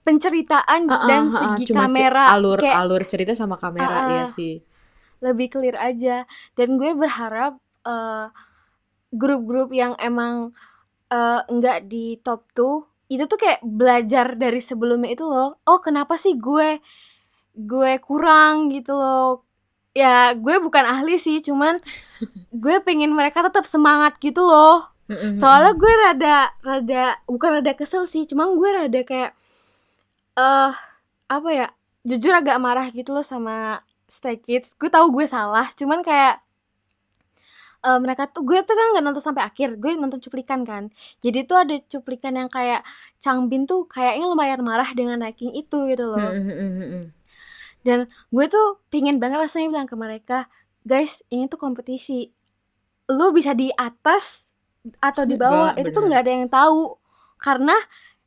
penceritaan 0.05 0.85
Ah, 0.89 1.09
dan 1.09 1.23
ah, 1.33 1.33
ah, 1.33 1.57
segi 1.57 1.65
cuma 1.73 1.89
kamera. 1.89 2.25
alur 2.37 2.59
kayak 2.61 2.77
alur 2.77 3.03
cerita 3.09 3.33
sama 3.33 3.57
kamera 3.57 4.05
Ah, 4.05 4.09
ya 4.21 4.25
sih. 4.29 4.61
lebih 5.25 5.49
clear 5.53 5.77
aja. 5.81 6.29
Dan 6.57 6.77
gue 6.77 6.93
berharap 6.93 7.57
eh, 7.85 8.27
grup-grup 9.13 9.73
yang 9.73 9.97
emang 10.01 10.53
eh, 11.13 11.41
nggak 11.49 11.89
di 11.89 12.17
top 12.21 12.45
2 12.57 12.85
itu 13.13 13.25
tuh 13.29 13.37
kayak 13.37 13.61
belajar 13.63 14.35
dari 14.37 14.61
sebelumnya 14.61 15.13
itu 15.13 15.25
loh. 15.29 15.61
Oh 15.69 15.79
kenapa 15.81 16.17
sih 16.21 16.37
gue 16.37 16.81
gue 17.55 17.93
kurang 18.03 18.69
gitu 18.73 18.93
loh? 18.97 19.45
Ya 19.95 20.35
gue 20.35 20.57
bukan 20.61 20.85
ahli 20.85 21.17
sih 21.21 21.39
cuman 21.41 21.79
gue 22.63 22.77
pengen 22.85 23.15
mereka 23.15 23.45
tetap 23.47 23.65
semangat 23.69 24.19
gitu 24.21 24.43
loh 24.45 24.94
Mm-mm, 25.05 25.37
soalnya 25.37 25.77
gue 25.77 25.93
rada 26.01 26.37
rada 26.65 27.05
bukan 27.29 27.61
rada 27.61 27.73
kesel 27.77 28.09
sih 28.09 28.25
cuman 28.25 28.57
gue 28.57 28.71
rada 28.73 29.01
kayak 29.05 29.37
eh 30.35 30.73
apa 31.29 31.49
ya 31.53 31.67
jujur 32.05 32.33
agak 32.33 32.57
marah 32.61 32.89
gitu 32.93 33.13
loh 33.17 33.25
sama 33.25 33.85
Stray 34.09 34.39
Kids. 34.41 34.73
Gue 34.81 34.89
tahu 34.93 35.11
gue 35.13 35.27
salah 35.29 35.67
cuman 35.75 36.01
kayak 36.05 36.41
eh, 37.85 37.99
mereka 38.01 38.29
tuh 38.33 38.43
gue 38.49 38.59
tuh 38.65 38.75
kan 38.77 38.87
nggak 38.97 39.05
nonton 39.05 39.25
sampai 39.25 39.45
akhir 39.45 39.77
gue 39.81 39.93
nonton 39.97 40.21
cuplikan 40.25 40.65
kan. 40.65 40.89
Jadi 41.25 41.45
tuh 41.45 41.57
ada 41.61 41.75
cuplikan 41.93 42.35
yang 42.41 42.49
kayak 42.49 42.81
Changbin 43.21 43.65
tuh 43.69 43.85
kayaknya 43.89 44.25
lumayan 44.31 44.61
marah 44.65 44.89
dengan 44.97 45.21
ranking 45.21 45.53
itu 45.53 45.79
gitu 45.93 46.05
loh. 46.09 46.33
Dan 47.85 48.09
gue 48.33 48.47
tuh 48.49 48.81
pingin 48.89 49.21
banget 49.21 49.39
rasanya 49.45 49.69
bilang 49.73 49.89
ke 49.91 49.97
mereka 49.97 50.39
guys 50.89 51.21
ini 51.29 51.45
tuh 51.53 51.61
kompetisi. 51.61 52.33
Lu 53.13 53.33
bisa 53.37 53.53
di 53.53 53.69
atas 53.77 54.49
atau 55.01 55.23
di 55.25 55.35
bawah 55.35 55.73
itu 55.75 55.89
tuh 55.89 56.03
nggak 56.03 56.21
ada 56.21 56.33
yang 56.33 56.47
tahu. 56.47 56.97
Karena 57.37 57.77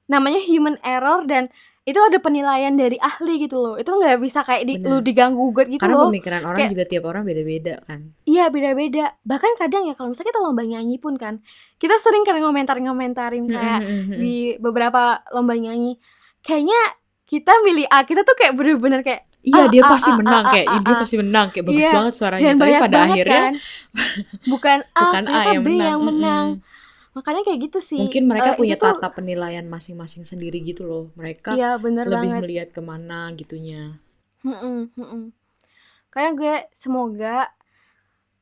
namanya 0.06 0.40
human 0.40 0.78
error 0.82 1.26
dan 1.26 1.50
itu 1.84 1.96
ada 1.98 2.20
penilaian 2.20 2.76
dari 2.76 3.00
ahli 3.00 3.40
gitu 3.42 3.56
loh. 3.58 3.76
Itu 3.76 3.96
nggak 3.96 4.20
bisa 4.20 4.44
kayak 4.44 4.64
di, 4.68 4.76
Bener. 4.76 4.88
lu 4.90 4.98
diganggu 5.00 5.40
gugat 5.40 5.68
gitu 5.68 5.80
Karena 5.80 5.96
loh. 5.98 6.12
pemikiran 6.12 6.42
orang 6.44 6.60
Kayak- 6.60 6.72
juga 6.76 6.84
tiap 6.84 7.04
orang 7.08 7.24
beda-beda 7.24 7.74
kan. 7.84 8.00
iya 8.24 8.46
beda-beda. 8.48 9.16
Bahkan 9.22 9.52
kadang 9.56 9.88
ya 9.88 9.94
kalau 9.94 10.12
misalnya 10.12 10.30
kita 10.30 10.42
lomba 10.42 10.64
nyanyi 10.64 10.98
pun 10.98 11.16
kan 11.16 11.40
kita 11.78 11.96
sering 11.98 12.24
kan 12.24 12.36
ngomentar-ngomentarin 12.38 13.46
kayak 13.48 13.80
di 14.14 14.36
beberapa 14.58 15.24
lomba 15.32 15.56
nyanyi. 15.56 15.96
Kayaknya 16.42 16.82
kita 17.24 17.52
milih 17.62 17.88
A 17.88 18.04
kita 18.04 18.24
tuh 18.24 18.36
kayak 18.36 18.56
bener-bener 18.56 19.00
kayak 19.00 19.26
Iya 19.48 19.63
ah, 19.63 19.68
dia 19.74 19.84
ah, 19.84 19.89
pasti 19.92 20.10
ah, 20.12 20.18
menang 20.20 20.44
ah, 20.44 20.51
kayak 20.51 20.68
ah, 20.68 20.80
dia 20.86 20.96
ah. 20.96 21.00
pasti 21.01 21.16
menang 21.22 21.48
kayak 21.54 21.66
bagus 21.70 21.88
Iya, 21.88 21.94
banget 21.96 22.13
suaranya 22.20 22.51
dan 22.51 22.58
tapi 22.60 22.74
pada 22.84 22.98
akhirnya 23.08 23.42
kan 23.46 23.54
bukan 24.51 24.80
A 24.96 25.01
bukan 25.01 25.24
A 25.32 25.39
yang 25.54 25.63
B 25.63 25.68
menang. 25.68 25.89
yang 25.89 26.01
menang 26.08 26.48
Mm-mm. 26.50 26.62
makanya 27.16 27.42
kayak 27.48 27.60
gitu 27.70 27.80
sih 27.92 28.01
Mungkin 28.01 28.24
mereka 28.32 28.50
Eh, 28.51 28.58
punya 28.60 28.75
tuh 28.82 28.94
tata 28.94 29.08
penilaian 29.18 29.66
masing-masing 29.75 30.24
sendiri 30.32 30.58
gitu 30.70 30.82
loh. 30.92 31.04
Mereka 31.20 31.54
iya 31.54 31.66
bener 31.84 32.08
lebih 32.12 32.32
banget 32.32 32.42
melihat 32.42 32.70
ke 32.75 32.82
mana 32.89 33.20
gitunya. 33.39 33.82
Mm-mm, 34.46 34.77
mm-mm. 34.98 35.24
kayak 36.13 36.34
gue 36.39 36.56
semoga 36.84 37.38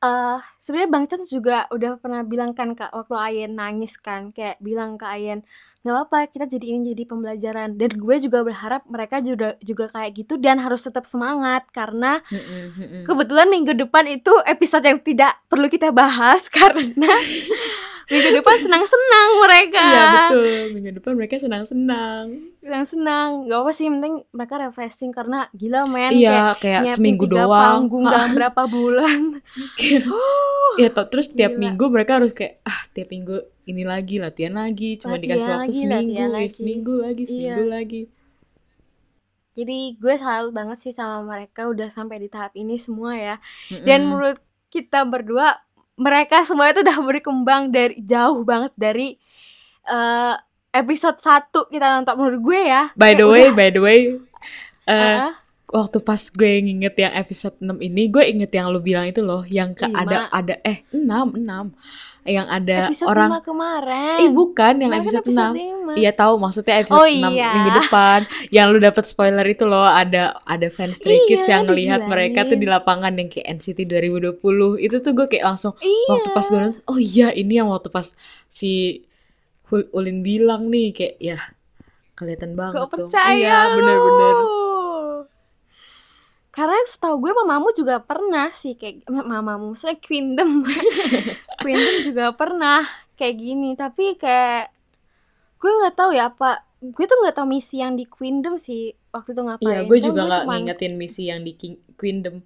eh 0.06 0.38
sebenarnya 0.62 0.90
Bang 0.94 1.04
Chan 1.08 1.22
juga 1.34 1.56
udah 1.74 1.92
pernah 2.02 2.22
bilang 2.32 2.52
kan 2.58 2.70
kak 2.78 2.92
waktu 2.98 3.16
Ayen 3.26 3.52
nangis 3.60 3.96
kan 4.06 4.22
kayak 4.36 4.56
bilang 4.66 4.90
ke 5.00 5.06
Ayen 5.08 5.40
nggak 5.86 5.94
apa-apa 5.96 6.18
kita 6.28 6.44
jadi 6.48 6.66
ini 6.68 6.90
jadi 6.90 7.06
pembelajaran 7.06 7.68
dan 7.72 7.90
gue 7.92 8.16
juga 8.18 8.42
berharap 8.42 8.82
mereka 8.84 9.22
juga 9.22 9.54
juga 9.60 9.86
kayak 9.88 10.10
gitu 10.16 10.34
dan 10.34 10.58
harus 10.58 10.82
tetap 10.82 11.06
semangat 11.06 11.62
karena 11.70 12.26
kebetulan 13.02 13.46
minggu 13.46 13.70
depan 13.72 14.02
itu 14.10 14.34
episode 14.44 14.82
yang 14.82 14.98
tidak 14.98 15.38
perlu 15.46 15.66
kita 15.66 15.88
bahas 15.88 16.50
karena 16.52 17.06
minggu 18.06 18.30
depan 18.34 18.56
senang-senang 18.56 19.28
mereka 19.40 19.82
Iya 19.84 20.04
betul. 20.24 20.46
Minggu 20.72 20.90
depan 20.92 21.12
mereka 21.12 21.34
senang-senang. 21.36 22.24
senang-senang 22.56 23.28
nggak 23.46 23.58
apa 23.60 23.70
sih 23.70 23.86
penting 23.86 24.14
mereka 24.30 24.54
refreshing 24.60 25.10
karena 25.10 25.46
gila 25.52 25.86
men 25.86 26.10
Iya 26.12 26.54
kayak 26.56 26.82
nyiapin 26.82 26.96
seminggu 26.96 27.24
tiga 27.24 27.46
doang. 27.46 27.62
panggung 27.86 28.04
dalam 28.04 28.30
berapa 28.36 28.62
bulan 28.66 29.20
Iya 30.76 30.88
toh 30.88 31.06
terus 31.06 31.30
tiap 31.30 31.52
Gila. 31.52 31.62
minggu 31.62 31.84
mereka 31.88 32.18
harus 32.18 32.30
kayak 32.30 32.58
ah 32.62 32.80
tiap 32.90 33.08
minggu 33.08 33.38
ini 33.66 33.82
lagi 33.82 34.16
latihan 34.16 34.54
lagi 34.56 34.96
cuma 34.96 35.18
Latihan 35.18 35.36
dikasih 35.36 35.50
waktu 35.50 35.62
lagi, 35.62 35.80
seminggu 35.82 36.14
ya 36.14 36.26
lagi. 36.26 36.50
seminggu 36.54 36.94
lagi 36.96 37.22
seminggu 37.26 37.62
Iya. 37.62 37.72
lagi 37.72 38.02
jadi 39.52 39.78
gue 39.96 40.14
salut 40.16 40.52
banget 40.52 40.78
sih 40.78 40.92
sama 40.92 41.24
mereka 41.24 41.64
udah 41.66 41.88
sampai 41.88 42.20
di 42.20 42.28
tahap 42.28 42.52
ini 42.54 42.76
semua 42.76 43.16
ya 43.16 43.36
dan 43.82 44.04
Mm-mm. 44.04 44.10
menurut 44.12 44.38
kita 44.68 45.02
berdua 45.02 45.56
mereka 45.96 46.44
semua 46.44 46.68
itu 46.68 46.84
udah 46.84 46.98
berkembang 47.00 47.72
dari 47.72 47.96
jauh 47.98 48.44
banget 48.44 48.72
dari 48.76 49.16
eh, 49.82 50.34
episode 50.70 51.16
1 51.18 51.72
kita 51.72 51.86
nonton 51.96 52.14
menurut 52.14 52.40
gue 52.44 52.60
ya 52.68 52.82
by 52.92 53.16
the 53.16 53.24
way 53.24 53.48
udah, 53.48 53.56
by 53.56 53.68
the 53.72 53.80
way 53.80 54.00
eh, 54.84 54.92
ah, 54.92 55.32
waktu 55.66 55.98
pas 55.98 56.22
gue 56.30 56.52
nginget 56.62 56.94
yang 56.94 57.14
episode 57.18 57.58
6 57.58 57.82
ini 57.82 58.06
gue 58.06 58.22
inget 58.22 58.54
yang 58.54 58.70
lu 58.70 58.78
bilang 58.78 59.10
itu 59.10 59.18
loh 59.18 59.42
yang 59.50 59.74
ke 59.74 59.82
Lima. 59.90 59.98
ada 60.06 60.16
ada 60.30 60.54
eh 60.62 60.86
6 60.94 61.02
6 61.42 61.42
yang 62.26 62.46
ada 62.46 62.86
episode 62.90 63.10
orang 63.10 63.30
5 63.42 63.46
kemarin. 63.50 64.18
Eh 64.22 64.30
bukan 64.30 64.74
yang 64.82 64.90
Kemarin 64.94 65.06
kan 65.06 65.22
episode, 65.22 65.26
episode 65.26 65.54
6 65.58 65.94
5 65.94 66.02
Iya 66.02 66.10
tahu 66.14 66.32
maksudnya 66.42 66.74
episode 66.82 66.98
Oh 66.98 67.06
6 67.06 67.34
iya. 67.34 67.50
minggu 67.54 67.70
depan. 67.82 68.20
Yang 68.54 68.66
lu 68.66 68.78
dapet 68.82 69.04
spoiler 69.06 69.46
itu 69.46 69.64
loh 69.66 69.86
ada 69.86 70.22
ada 70.42 70.66
fans 70.70 70.98
Stray 70.98 71.18
Kids 71.30 71.46
Iya, 71.46 71.58
yang 71.58 71.62
ngelihat 71.70 72.00
mereka 72.06 72.46
tuh 72.46 72.58
di 72.58 72.66
lapangan 72.66 73.14
yang 73.14 73.30
kayak 73.30 73.46
NCT 73.58 73.78
2020 73.86 74.38
itu 74.82 74.96
tuh 75.02 75.12
gue 75.14 75.26
kayak 75.30 75.44
langsung 75.54 75.74
iya. 75.82 76.10
waktu 76.14 76.28
pas 76.34 76.46
gue 76.50 76.58
nonton 76.62 76.82
oh 76.90 76.98
iya 76.98 77.30
ini 77.30 77.62
yang 77.62 77.70
waktu 77.70 77.90
pas 77.90 78.10
si 78.50 79.02
Ulin 79.70 80.22
bilang 80.22 80.70
nih 80.70 80.94
kayak 80.94 81.14
ya 81.18 81.38
kelihatan 82.14 82.54
banget 82.54 82.80
Gak 82.80 82.86
tuh. 82.90 83.06
percaya 83.10 83.34
iya 83.34 83.58
bener-bener. 83.74 84.34
Karena 86.56 86.78
setahu 86.88 87.14
gue 87.20 87.32
mamamu 87.36 87.68
juga 87.76 88.00
pernah 88.00 88.48
sih 88.60 88.72
kayak 88.80 89.04
mamamu, 89.12 89.76
saya 89.76 89.96
Queendom. 90.00 90.64
Queendom 91.62 91.96
juga 92.06 92.24
pernah 92.40 92.80
kayak 93.18 93.36
gini, 93.44 93.70
tapi 93.76 94.16
kayak 94.16 94.72
gue 95.60 95.70
nggak 95.78 95.94
tahu 96.00 96.10
ya 96.18 96.24
apa 96.32 96.50
gue 96.94 97.04
tuh 97.10 97.18
nggak 97.20 97.36
tahu 97.38 97.46
misi 97.48 97.76
yang 97.84 97.96
di 98.00 98.04
Queendom 98.14 98.54
sih 98.60 98.82
waktu 99.14 99.30
itu 99.34 99.42
ngapain. 99.48 99.80
iya 99.80 99.80
gue 99.88 99.98
juga 100.06 100.20
nggak 100.28 100.44
cuman, 100.44 100.62
ngingetin 100.62 100.94
misi 101.00 101.22
yang 101.30 101.40
di 101.46 101.52
King 101.60 101.76
Queendom 101.98 102.36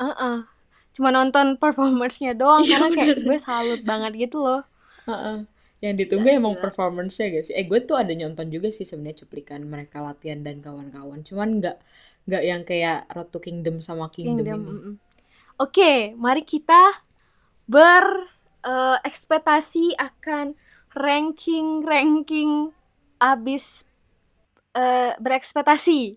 "Uh-uh." 0.00 0.36
cuma 0.94 1.10
nonton 1.16 1.46
performance-nya 1.62 2.32
doang 2.40 2.64
Iya, 2.70 2.72
karena 2.72 2.88
kayak 2.96 3.14
bener. 3.14 3.26
gue 3.26 3.36
salut 3.46 3.80
banget 3.90 4.12
gitu 4.22 4.38
loh. 4.46 4.60
Heeh. 5.08 5.38
yang 5.84 5.94
ditunggu 6.00 6.28
Gila, 6.28 6.40
emang 6.40 6.54
gila. 6.54 6.64
performance-nya 6.64 7.26
gak 7.40 7.44
sih? 7.48 7.54
Eh 7.56 7.64
gue 7.70 7.80
tuh 7.88 7.96
ada 8.02 8.12
nyonton 8.20 8.46
juga 8.54 8.68
sih 8.76 8.84
sebenarnya 8.84 9.24
cuplikan 9.24 9.60
mereka 9.72 9.96
latihan 10.06 10.40
dan 10.46 10.60
kawan-kawan. 10.66 11.20
Cuman 11.28 11.48
nggak 11.60 11.76
nggak 12.28 12.44
yang 12.44 12.62
kayak 12.66 13.08
Road 13.12 13.28
to 13.32 13.38
Kingdom 13.40 13.80
sama 13.80 14.08
Kingdom, 14.12 14.44
Kingdom. 14.44 14.60
ini. 14.64 14.92
Oke, 15.60 16.16
mari 16.16 16.42
kita 16.44 17.04
ber 17.68 18.28
eh, 18.64 18.98
ekspektasi 19.04 19.96
akan 19.96 20.56
ranking-ranking 20.96 22.72
abis 23.20 23.84
eh, 24.74 25.12
berekspektasi. 25.20 26.16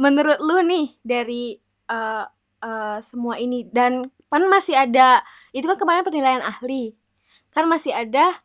Menurut 0.00 0.38
lu 0.40 0.60
nih 0.64 0.96
dari 1.04 1.56
eh, 1.88 2.24
eh, 2.60 2.98
semua 3.00 3.40
ini 3.40 3.66
dan 3.68 4.08
kan 4.30 4.46
masih 4.46 4.78
ada 4.78 5.26
itu 5.50 5.66
kan 5.66 5.78
kemarin 5.80 6.06
penilaian 6.06 6.44
ahli. 6.44 6.94
Kan 7.50 7.66
masih 7.66 7.90
ada 7.90 8.38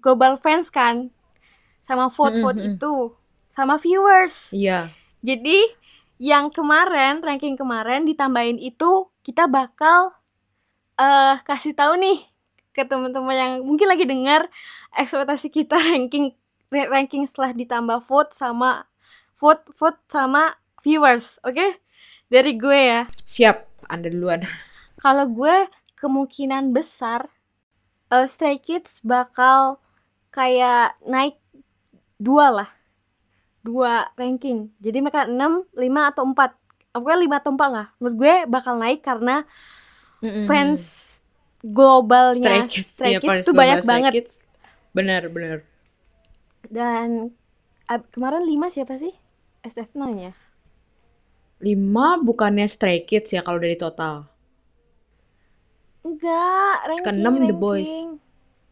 global 0.00 0.40
fans 0.40 0.72
kan 0.72 1.12
sama 1.84 2.08
vote-vote 2.10 2.56
Mm-mm, 2.58 2.76
mm. 2.76 2.78
itu 2.80 2.94
sama 3.52 3.76
viewers. 3.78 4.50
Iya. 4.50 4.90
Jadi 5.24 5.64
yang 6.16 6.48
kemarin 6.48 7.20
ranking 7.20 7.56
kemarin 7.56 8.08
ditambahin 8.08 8.56
itu 8.56 9.08
kita 9.20 9.44
bakal 9.48 10.16
eh 10.96 11.36
kasih 11.44 11.76
tahu 11.76 12.00
nih 12.00 12.24
ke 12.72 12.84
teman-teman 12.84 13.36
yang 13.36 13.52
mungkin 13.64 13.88
lagi 13.88 14.04
dengar 14.04 14.48
ekspektasi 14.96 15.52
kita 15.52 15.76
ranking 15.92 16.32
ra- 16.72 16.88
ranking 16.88 17.24
setelah 17.24 17.52
ditambah 17.52 18.04
vote 18.08 18.32
sama 18.32 18.88
vote 19.36 19.64
vote 19.76 20.00
sama 20.08 20.56
viewers, 20.80 21.42
oke? 21.42 21.82
Dari 22.30 22.52
gue 22.54 22.78
ya. 22.78 23.00
Siap, 23.26 23.86
Anda 23.90 24.06
duluan. 24.06 24.46
Kalau 25.04 25.26
gue 25.28 25.66
kemungkinan 25.98 26.70
besar 26.70 27.28
eh, 28.14 28.26
Stray 28.30 28.62
Kids 28.62 29.02
bakal 29.02 29.82
kayak 30.30 31.00
naik 31.04 31.40
dua 32.20 32.52
lah 32.52 32.70
dua 33.66 33.92
ranking 34.20 34.58
jadi 34.84 34.98
mereka 35.04 35.20
6, 35.28 35.66
5 35.74 36.10
atau 36.10 36.22
4 36.30 36.50
pokoknya 36.94 37.18
5 37.26 37.40
atau 37.40 37.50
4 37.56 37.76
lah 37.76 37.86
menurut 38.00 38.16
gue 38.22 38.34
bakal 38.54 38.74
naik 38.82 39.00
karena 39.08 39.44
Mm-mm. 40.22 40.46
fans 40.48 40.82
globalnya 41.74 42.40
Stray 42.40 42.62
Kids, 42.70 42.90
Stray 42.94 43.12
iya, 43.12 43.18
Kids 43.20 43.40
tuh 43.46 43.54
global 43.54 43.60
banyak 43.60 43.80
Stray 43.82 44.04
banget 44.04 44.14
Kids. 44.14 44.32
Bener, 44.96 45.22
bener. 45.34 45.58
dan 46.76 47.08
ab- 47.92 48.08
kemarin 48.14 48.42
5 48.50 48.74
siapa 48.74 48.94
sih? 49.02 49.14
SF9 49.66 50.02
ya? 50.26 50.32
Lima 51.66 52.08
bukannya 52.26 52.64
Stray 52.74 52.98
Kids 53.08 53.30
ya 53.36 53.40
kalau 53.46 53.60
dari 53.64 53.76
total. 53.84 54.14
enggak 56.06 56.76
ranking 56.88 57.04
Keenam 57.04 57.36
The. 57.48 57.54
Boys. 57.62 57.92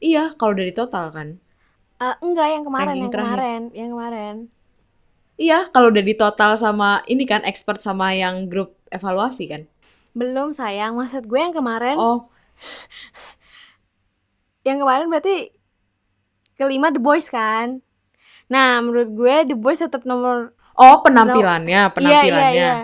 Iya, 0.08 0.22
kalau 0.38 0.54
dari 0.58 0.72
total 0.78 1.04
kan. 1.16 1.28
Eh, 2.04 2.14
enggak 2.26 2.48
yang 2.54 2.64
kemarin 2.68 2.96
Ranking 2.96 3.02
yang 3.02 3.12
terakhir. 3.14 3.40
kemarin 3.40 3.60
yang 3.80 3.90
kemarin 3.94 4.34
Iya, 5.34 5.70
kalau 5.74 5.90
udah 5.90 6.04
di 6.04 6.14
total 6.14 6.54
sama 6.54 7.02
ini 7.10 7.26
kan 7.26 7.42
expert 7.42 7.82
sama 7.82 8.14
yang 8.14 8.46
grup 8.46 8.78
evaluasi 8.94 9.50
kan. 9.50 9.62
Belum 10.14 10.54
sayang, 10.54 10.94
maksud 10.94 11.26
gue 11.26 11.40
yang 11.42 11.50
kemarin. 11.50 11.98
Oh, 11.98 12.30
Yang 14.64 14.78
kemarin 14.80 15.06
berarti 15.12 15.36
kelima 16.56 16.88
The 16.88 17.02
Boys 17.02 17.28
kan. 17.28 17.84
Nah, 18.48 18.80
menurut 18.80 19.12
gue 19.12 19.34
The 19.52 19.56
Boys 19.56 19.84
tetap 19.84 20.08
nomor 20.08 20.56
oh 20.78 20.96
penampilannya, 21.04 21.92
penampilannya. 21.92 22.30
Iya, 22.30 22.48
iya, 22.48 22.48
iya. 22.54 22.74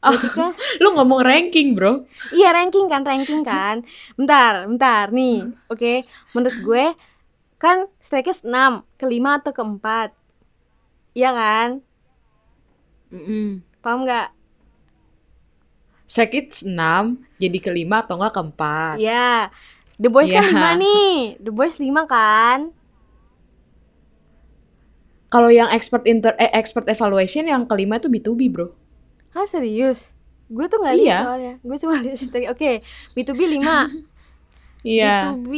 Oh, 0.00 0.16
kan 0.16 0.56
lu 0.80 0.96
ngomong 0.96 1.20
ranking, 1.20 1.76
Bro. 1.76 2.08
Iya 2.32 2.56
ranking 2.56 2.88
kan, 2.88 3.04
ranking 3.04 3.44
kan. 3.44 3.84
Bentar, 4.16 4.64
bentar 4.64 5.12
nih. 5.12 5.52
Oke, 5.68 6.08
menurut 6.32 6.56
gue 6.64 6.84
kan 7.60 7.84
Stray 8.00 8.24
Kids 8.24 8.40
6, 8.46 8.86
kelima 8.96 9.36
atau 9.36 9.52
keempat. 9.52 10.16
Iya 11.14 11.30
kan? 11.34 11.68
Mm-mm. 13.10 13.62
Paham 13.82 14.06
nggak? 14.06 14.28
Sekits 16.10 16.66
6 16.66 17.22
jadi 17.38 17.58
kelima 17.62 18.02
atau 18.02 18.18
enggak 18.18 18.34
keempat. 18.34 18.96
Iya. 18.98 19.50
The 20.00 20.08
Boys 20.10 20.32
kan 20.32 20.42
Iya. 20.42 20.50
5 20.50 20.70
nih. 20.80 21.12
The 21.38 21.52
Boys 21.54 21.76
5 21.78 22.02
kan? 22.08 22.74
Kalau 25.30 25.46
yang 25.46 25.70
expert 25.70 26.02
inter 26.10 26.34
eh 26.42 26.50
expert 26.50 26.90
evaluation 26.90 27.46
yang 27.46 27.62
kelima 27.70 28.02
itu 28.02 28.10
B2B, 28.10 28.50
Bro. 28.50 28.74
Hah 29.30 29.46
serius? 29.46 30.10
Gue 30.50 30.66
tuh 30.66 30.82
nggak 30.82 30.96
lihat 30.98 31.06
Iya. 31.06 31.18
soalnya. 31.22 31.54
Gue 31.62 31.76
cuma 31.78 31.94
lihat. 32.02 32.18
Oke, 32.50 32.82
B2B 33.14 33.40
5. 33.46 33.76
Iya. 34.80 35.36
B2B 35.36 35.52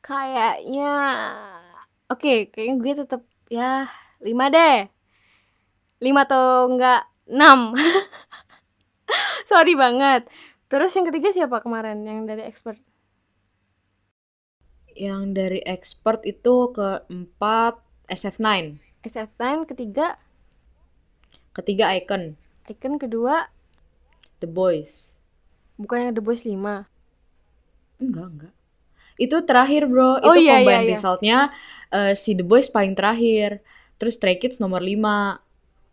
kayaknya 0.00 0.92
Oke, 2.08 2.48
kayaknya 2.48 2.74
gue 2.80 2.92
tetap 3.04 3.20
ya 3.52 3.84
5 4.22 4.54
deh. 4.54 4.78
5 6.02 6.24
atau 6.26 6.44
enggak 6.70 7.02
6. 7.26 7.74
Sorry 9.50 9.74
banget. 9.76 10.26
Terus 10.72 10.94
yang 10.96 11.06
ketiga 11.12 11.28
siapa 11.34 11.60
kemarin 11.60 12.00
yang 12.06 12.24
dari 12.24 12.46
expert? 12.48 12.80
Yang 14.96 15.22
dari 15.36 15.60
expert 15.64 16.24
itu 16.24 16.72
keempat 16.72 17.80
SF9, 18.12 18.76
SF9 19.04 19.64
ketiga, 19.64 20.20
ketiga 21.56 21.92
Icon, 21.96 22.36
Icon 22.68 23.00
kedua, 23.00 23.48
The 24.40 24.48
Boys. 24.48 25.16
bukannya 25.80 26.12
The 26.12 26.22
Boys 26.22 26.44
5. 26.44 26.52
Enggak, 28.00 28.28
enggak. 28.28 28.54
Itu 29.16 29.36
terakhir, 29.44 29.88
Bro. 29.88 30.20
Oh, 30.24 30.36
itu 30.36 30.48
iya, 30.48 30.60
combine 30.60 30.72
iya, 30.72 30.80
iya. 30.84 30.92
resultnya 30.92 31.38
eh, 31.92 32.12
si 32.16 32.36
The 32.36 32.44
Boys 32.44 32.68
paling 32.68 32.92
terakhir. 32.96 33.64
Terus 33.96 34.16
Stray 34.16 34.36
Kids 34.38 34.60
nomor 34.62 34.84
5. 34.84 35.40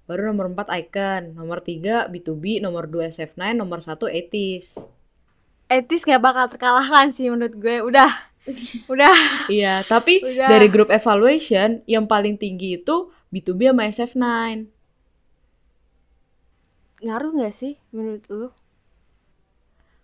Baru 0.10 0.22
nomor 0.34 0.50
4 0.50 0.74
Icon, 0.86 1.22
nomor 1.38 1.62
3 1.62 2.10
B2B, 2.10 2.66
nomor 2.66 2.90
2 2.90 3.14
SF9, 3.14 3.54
nomor 3.54 3.80
1 3.80 3.94
80s. 4.10 4.82
Etis 5.70 6.02
gak 6.02 6.18
bakal 6.18 6.50
terkalahkan 6.50 7.14
sih 7.14 7.30
menurut 7.30 7.54
gue. 7.54 7.86
Udah. 7.86 8.10
Udah. 8.94 9.14
Iya, 9.54 9.86
tapi 9.86 10.18
Udah. 10.26 10.50
dari 10.50 10.68
grup 10.74 10.90
evaluation 10.90 11.86
yang 11.86 12.10
paling 12.10 12.42
tinggi 12.42 12.82
itu 12.82 13.14
B2B 13.30 13.70
sama 13.70 13.86
SF9. 13.86 14.26
Ngaruh 17.06 17.32
gak 17.38 17.54
sih 17.54 17.78
menurut 17.94 18.26
lu? 18.34 18.50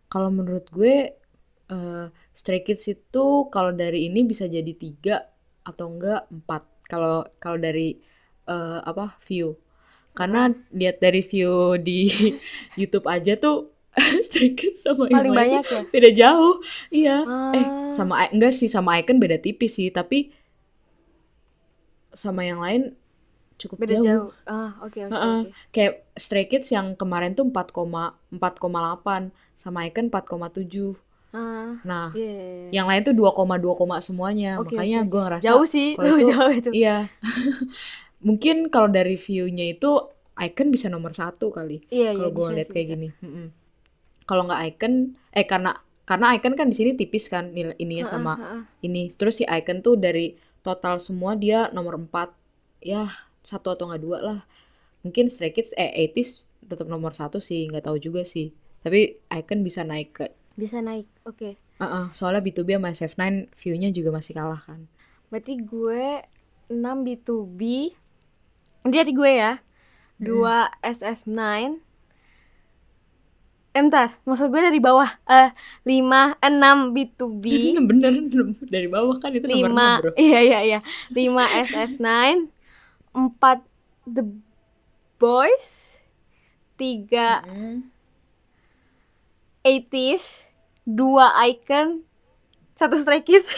Kalau 0.06 0.30
menurut 0.30 0.70
gue 0.70 1.18
eh 1.66 2.06
Stray 2.38 2.62
Kids 2.62 2.86
itu 2.86 3.50
kalau 3.50 3.74
dari 3.74 4.06
ini 4.06 4.22
bisa 4.22 4.46
jadi 4.46 4.70
tiga 4.78 5.25
atau 5.66 5.90
enggak 5.90 6.30
empat. 6.30 6.64
Kalau 6.86 7.25
kalau 7.42 7.58
dari 7.58 7.98
eh, 8.46 8.80
apa 8.82 9.18
view. 9.25 9.58
Karena 10.15 10.48
lihat 10.72 11.04
dari 11.04 11.20
view 11.20 11.75
di 11.82 12.08
YouTube 12.80 13.06
aja 13.10 13.36
tuh 13.36 13.72
Kids 14.60 14.84
sama 14.84 15.08
Paling 15.08 15.32
lain 15.32 15.60
banyak 15.60 15.63
ya? 15.65 15.82
beda 15.92 16.10
jauh. 16.12 16.55
Iya. 16.92 17.18
Eh 17.55 17.66
Ah. 17.66 17.92
sama 17.96 18.27
enggak 18.31 18.51
sih 18.55 18.68
sama 18.68 19.00
Icon 19.00 19.20
beda 19.20 19.40
tipis 19.40 19.75
sih, 19.75 19.88
tapi 19.92 20.31
sama 22.16 22.48
yang 22.48 22.64
lain 22.64 22.96
cukup 23.55 23.79
Beda 23.79 23.96
jauh. 23.96 24.03
jauh. 24.03 24.29
Ah, 24.48 24.75
oke 24.83 25.00
oke 25.00 25.12
Heeh. 25.16 25.40
oke. 25.48 25.50
Kayak 25.72 25.94
Stray 26.16 26.46
Kids 26.48 26.72
yang 26.72 26.96
kemarin 26.96 27.36
tuh 27.36 27.48
4,4,8 27.48 29.31
sama 29.55 29.88
Icon 29.88 30.12
4,7. 30.12 30.96
Ah, 31.36 31.76
Nah, 31.84 32.08
iya. 32.16 32.24
iya, 32.24 32.34
iya. 32.40 32.70
yang 32.72 32.88
lain 32.88 33.04
tuh 33.04 33.12
2,2, 33.12 33.76
semuanya. 34.00 34.56
Oke, 34.58 34.72
Makanya 34.72 35.04
oke, 35.04 35.10
gue 35.12 35.22
ngerasa 35.22 35.44
jauh 35.44 35.66
sih, 35.68 35.90
itu- 35.94 36.24
jauh 36.32 36.52
itu. 36.52 36.70
iya. 36.72 37.12
Mungkin 38.26 38.72
kalau 38.72 38.88
dari 38.88 39.20
view-nya 39.20 39.66
itu 39.70 39.92
Icon 40.36 40.68
bisa 40.72 40.88
nomor 40.88 41.12
satu 41.12 41.52
kali. 41.52 41.84
Iya, 41.88 42.12
iya, 42.12 42.18
Kalau 42.18 42.32
gue 42.32 42.40
bisa 42.40 42.50
ngeliat 42.52 42.68
sih, 42.68 42.74
kayak 42.74 42.86
bisa. 42.86 42.94
gini. 42.96 43.08
Mm-mm. 43.22 43.48
Kalau 44.26 44.44
nggak 44.48 44.62
Icon, 44.74 44.94
eh 45.32 45.46
karena 45.46 45.72
karena 46.04 46.26
Icon 46.34 46.54
kan 46.56 46.68
di 46.68 46.76
sini 46.76 46.92
tipis 46.94 47.28
kan 47.28 47.52
ininya 47.54 48.06
sama 48.06 48.34
heeh. 48.36 48.62
ini. 48.82 49.12
Terus 49.12 49.40
si 49.40 49.46
Icon 49.46 49.80
tuh 49.80 49.96
dari 49.96 50.34
total 50.60 50.98
semua 50.98 51.36
dia 51.36 51.68
nomor 51.70 51.96
4. 51.98 52.32
Ya, 52.80 53.12
satu 53.42 53.72
atau 53.72 53.88
nggak 53.88 54.02
dua 54.02 54.18
lah. 54.20 54.40
Mungkin 55.02 55.30
Stray 55.30 55.54
Kids 55.54 55.72
eh 55.74 56.10
80s 56.10 56.50
tetap 56.66 56.90
nomor 56.90 57.14
satu 57.14 57.38
sih, 57.38 57.70
nggak 57.70 57.86
tahu 57.86 57.98
juga 57.98 58.26
sih. 58.26 58.50
Tapi 58.82 59.22
Icon 59.30 59.62
bisa 59.62 59.82
naik 59.82 60.10
ke 60.12 60.26
Bisa 60.55 60.79
naik. 60.79 61.07
Oke. 61.24 61.59
Heeh, 61.75 62.05
soalnya 62.15 62.39
B2B 62.39 62.79
sama 62.79 62.91
SF9 62.91 63.51
view-nya 63.53 63.91
juga 63.91 64.15
masih 64.15 64.31
kalah 64.31 64.63
kan. 64.63 64.87
Berarti 65.27 65.59
gue 65.59 66.24
6 66.72 66.79
B2B. 66.79 67.61
Jadi 68.87 69.11
gue 69.11 69.31
ya. 69.35 69.59
2 70.24 70.72
SF9. 70.79 71.35
Eh, 73.75 73.81
bentar. 73.83 74.15
Maksud 74.24 74.48
gue 74.48 74.61
dari 74.63 74.79
bawah. 74.79 75.20
Eh, 75.27 75.51
5, 75.83 76.39
6 76.39 76.96
B2B. 76.96 77.46
Bener, 77.83 78.15
dari 78.63 78.87
bawah 78.87 79.20
kan 79.20 79.35
itu 79.35 79.44
nomor 79.44 80.00
6 80.00 80.00
bro. 80.00 80.11
5 80.15 80.24
iya 80.24 80.39
iya 80.39 80.59
iya 80.63 80.79
5 81.11 81.68
SF9 81.68 82.07
4 83.11 83.35
The 84.07 84.24
Boys 85.20 85.68
3 86.79 87.44
Hmm. 87.44 87.91
80s 89.66 90.54
2 90.86 91.50
Icon 91.50 92.06
1 92.78 93.01
Stray 93.01 93.25
Kids 93.25 93.50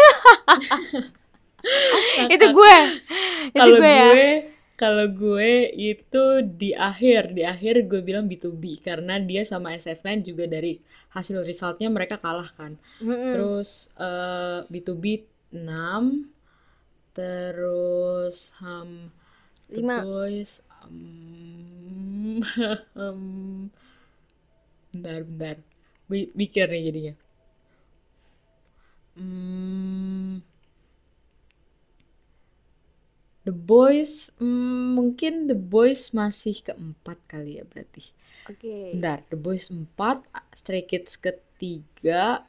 itu 2.34 2.46
gue 2.48 2.78
itu 3.52 3.60
Kalau 3.60 3.76
gue 3.76 3.92
ya 3.92 4.08
gue, 4.08 4.32
kalau 4.78 5.10
gue 5.10 5.74
itu 5.74 6.46
di 6.46 6.70
akhir, 6.70 7.34
di 7.34 7.42
akhir 7.42 7.90
gue 7.90 7.98
bilang 8.06 8.30
B2B 8.30 8.86
karena 8.86 9.18
dia 9.18 9.42
sama 9.42 9.74
SF9 9.74 10.22
juga 10.22 10.46
dari 10.46 10.78
hasil 11.18 11.42
resultnya 11.42 11.90
mereka 11.90 12.22
kalah 12.22 12.54
kan. 12.54 12.78
Mm-mm. 13.02 13.34
Terus 13.34 13.90
eh, 13.98 14.62
B2B 14.70 15.26
6 15.58 15.66
terus 17.18 18.54
um, 18.62 19.10
The 19.66 19.82
Lima. 19.82 20.06
Boys 20.06 20.62
um, 20.86 22.46
um, 22.94 23.74
bentar 24.94 25.26
bentar 25.26 25.58
mikir 26.10 26.66
nih 26.72 26.84
jadinya. 26.92 27.14
Hmm, 29.18 30.46
The 33.48 33.56
Boys 33.56 34.36
hmm, 34.38 35.00
mungkin 35.00 35.48
The 35.48 35.58
Boys 35.58 36.12
masih 36.12 36.60
keempat 36.64 37.18
kali 37.32 37.58
ya 37.60 37.64
berarti. 37.64 38.04
Oke. 38.48 38.96
Bentar 38.96 39.24
The 39.32 39.40
Boys 39.40 39.72
4 39.72 39.88
Stray 40.56 40.84
Kids 40.84 41.16
ketiga. 41.16 42.44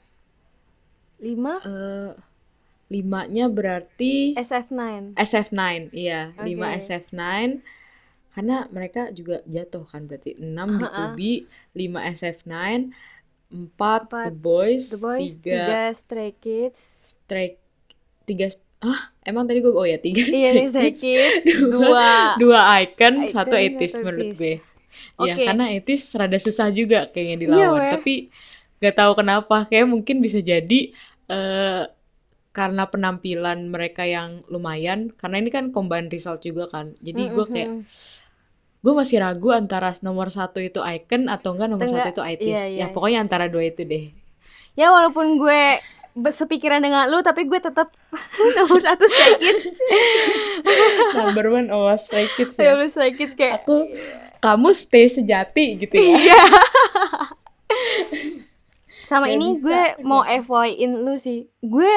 5 1.18 1.34
eh 1.66 2.12
limanya 2.88 3.52
berarti 3.52 4.32
SF9 4.32 5.12
SF9, 5.12 5.92
iya, 5.92 6.32
5 6.40 6.40
Oke. 6.40 6.64
SF9. 6.80 7.22
Karena 8.32 8.70
mereka 8.70 9.10
juga 9.10 9.42
jatuh 9.44 9.82
kan 9.82 10.06
berarti. 10.06 10.38
6 10.38 10.78
B2B, 10.78 11.20
5 11.74 12.14
SF9, 12.16 12.54
4 13.48 14.28
The 14.28 14.34
Boys, 14.34 14.92
The 14.92 15.00
Boys 15.00 15.32
3 15.40 15.92
3 15.92 16.00
Stray 16.04 16.30
Kids 16.36 16.80
Stray 17.02 17.56
3 18.28 18.60
Ah, 18.78 19.10
emang 19.26 19.42
tadi 19.50 19.58
gue 19.58 19.74
oh 19.74 19.82
ya 19.82 19.98
3 19.98 20.06
iya 20.30 20.54
nih 20.54 20.70
Stray 20.70 20.92
Kids 20.94 21.42
2 21.48 21.74
2 21.74 22.46
icon, 22.86 23.14
Icon, 23.26 23.32
satu 23.32 23.54
etis 23.58 23.98
menurut 23.98 24.30
80s. 24.30 24.38
gue. 24.38 24.54
Ya, 25.18 25.34
Oke. 25.34 25.42
karena 25.46 25.64
etis 25.74 26.02
rada 26.14 26.38
susah 26.38 26.70
juga 26.70 27.10
kayaknya 27.10 27.34
Iya, 27.34 27.42
dilawan, 27.42 27.80
weh. 27.82 27.90
tapi 27.90 28.14
gak 28.78 28.94
tahu 28.94 29.12
kenapa 29.18 29.66
kayak 29.66 29.86
mungkin 29.90 30.22
bisa 30.22 30.38
jadi 30.38 30.94
eh 31.26 31.84
karena 32.54 32.90
penampilan 32.90 33.70
mereka 33.70 34.02
yang 34.02 34.42
lumayan, 34.50 35.14
karena 35.14 35.38
ini 35.38 35.50
kan 35.54 35.70
combine 35.70 36.10
result 36.10 36.42
juga 36.42 36.66
kan. 36.66 36.94
Jadi 36.98 37.22
gue 37.30 37.46
kayak. 37.46 37.70
Gue 38.78 38.94
masih 38.94 39.18
ragu 39.18 39.50
antara 39.50 39.90
nomor 40.00 40.30
satu 40.30 40.62
itu 40.62 40.78
icon 40.78 41.26
atau 41.26 41.54
enggak 41.54 41.68
nomor 41.68 41.86
Atau 41.86 41.98
satu 41.98 42.10
itu 42.14 42.22
itis. 42.38 42.54
iya, 42.54 42.62
iya. 42.66 42.78
Ya 42.86 42.94
pokoknya 42.94 43.18
antara 43.20 43.50
dua 43.50 43.66
itu 43.66 43.82
deh. 43.82 44.14
ya 44.78 44.94
walaupun 44.94 45.42
gue 45.42 45.82
sepikiran 46.18 46.78
dengan 46.78 47.06
lu 47.06 47.18
tapi 47.20 47.46
gue 47.46 47.58
tetap 47.58 47.90
nomor 48.58 48.78
satu 48.78 49.04
Stray 49.06 49.34
Kids 49.38 49.62
Number 51.18 51.46
one 51.50 51.70
oh 51.70 51.90
Stray 51.94 52.30
Kids 52.34 52.54
ya. 52.54 52.74
Nomor 52.74 52.86
Stray 52.86 53.14
Kids 53.14 53.34
kayak 53.34 53.62
Aku 53.62 53.86
kamu 54.38 54.70
stay 54.70 55.10
sejati 55.10 55.82
gitu 55.82 55.94
ya. 55.98 56.14
iya 56.14 56.42
sama 59.10 59.26
Nggak 59.26 59.34
ini 59.34 59.48
bisa, 59.56 59.62
gue 59.64 59.82
mau 60.04 60.22
FYI-in 60.22 60.92
lu 61.02 61.18
sih 61.18 61.48
gue 61.58 61.94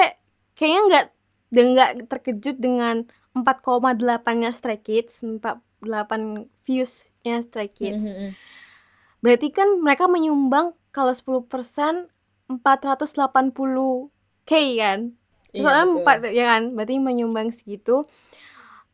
kayaknya 0.58 0.82
nggak 0.90 1.06
nggak 1.52 1.92
terkejut 2.08 2.58
dengan 2.58 3.06
4,8 3.36 4.00
nya 4.42 4.52
Stray 4.52 4.80
Kids 4.80 5.22
48 5.22 5.71
views 6.62 7.12
nya 7.22 7.42
Stray 7.42 7.70
Kids 7.70 8.06
Mhm. 8.06 8.34
berarti 9.22 9.50
kan 9.50 9.82
mereka 9.82 10.06
menyumbang 10.06 10.74
kalau 10.90 11.14
10% 11.14 12.10
480 12.50 14.12
k 14.44 14.52
kan 14.78 15.14
Iya, 15.52 15.62
soalnya 15.68 15.86
empat 16.00 16.18
ya 16.32 16.46
kan 16.48 16.72
berarti 16.74 16.96
menyumbang 16.98 17.52
segitu 17.52 18.08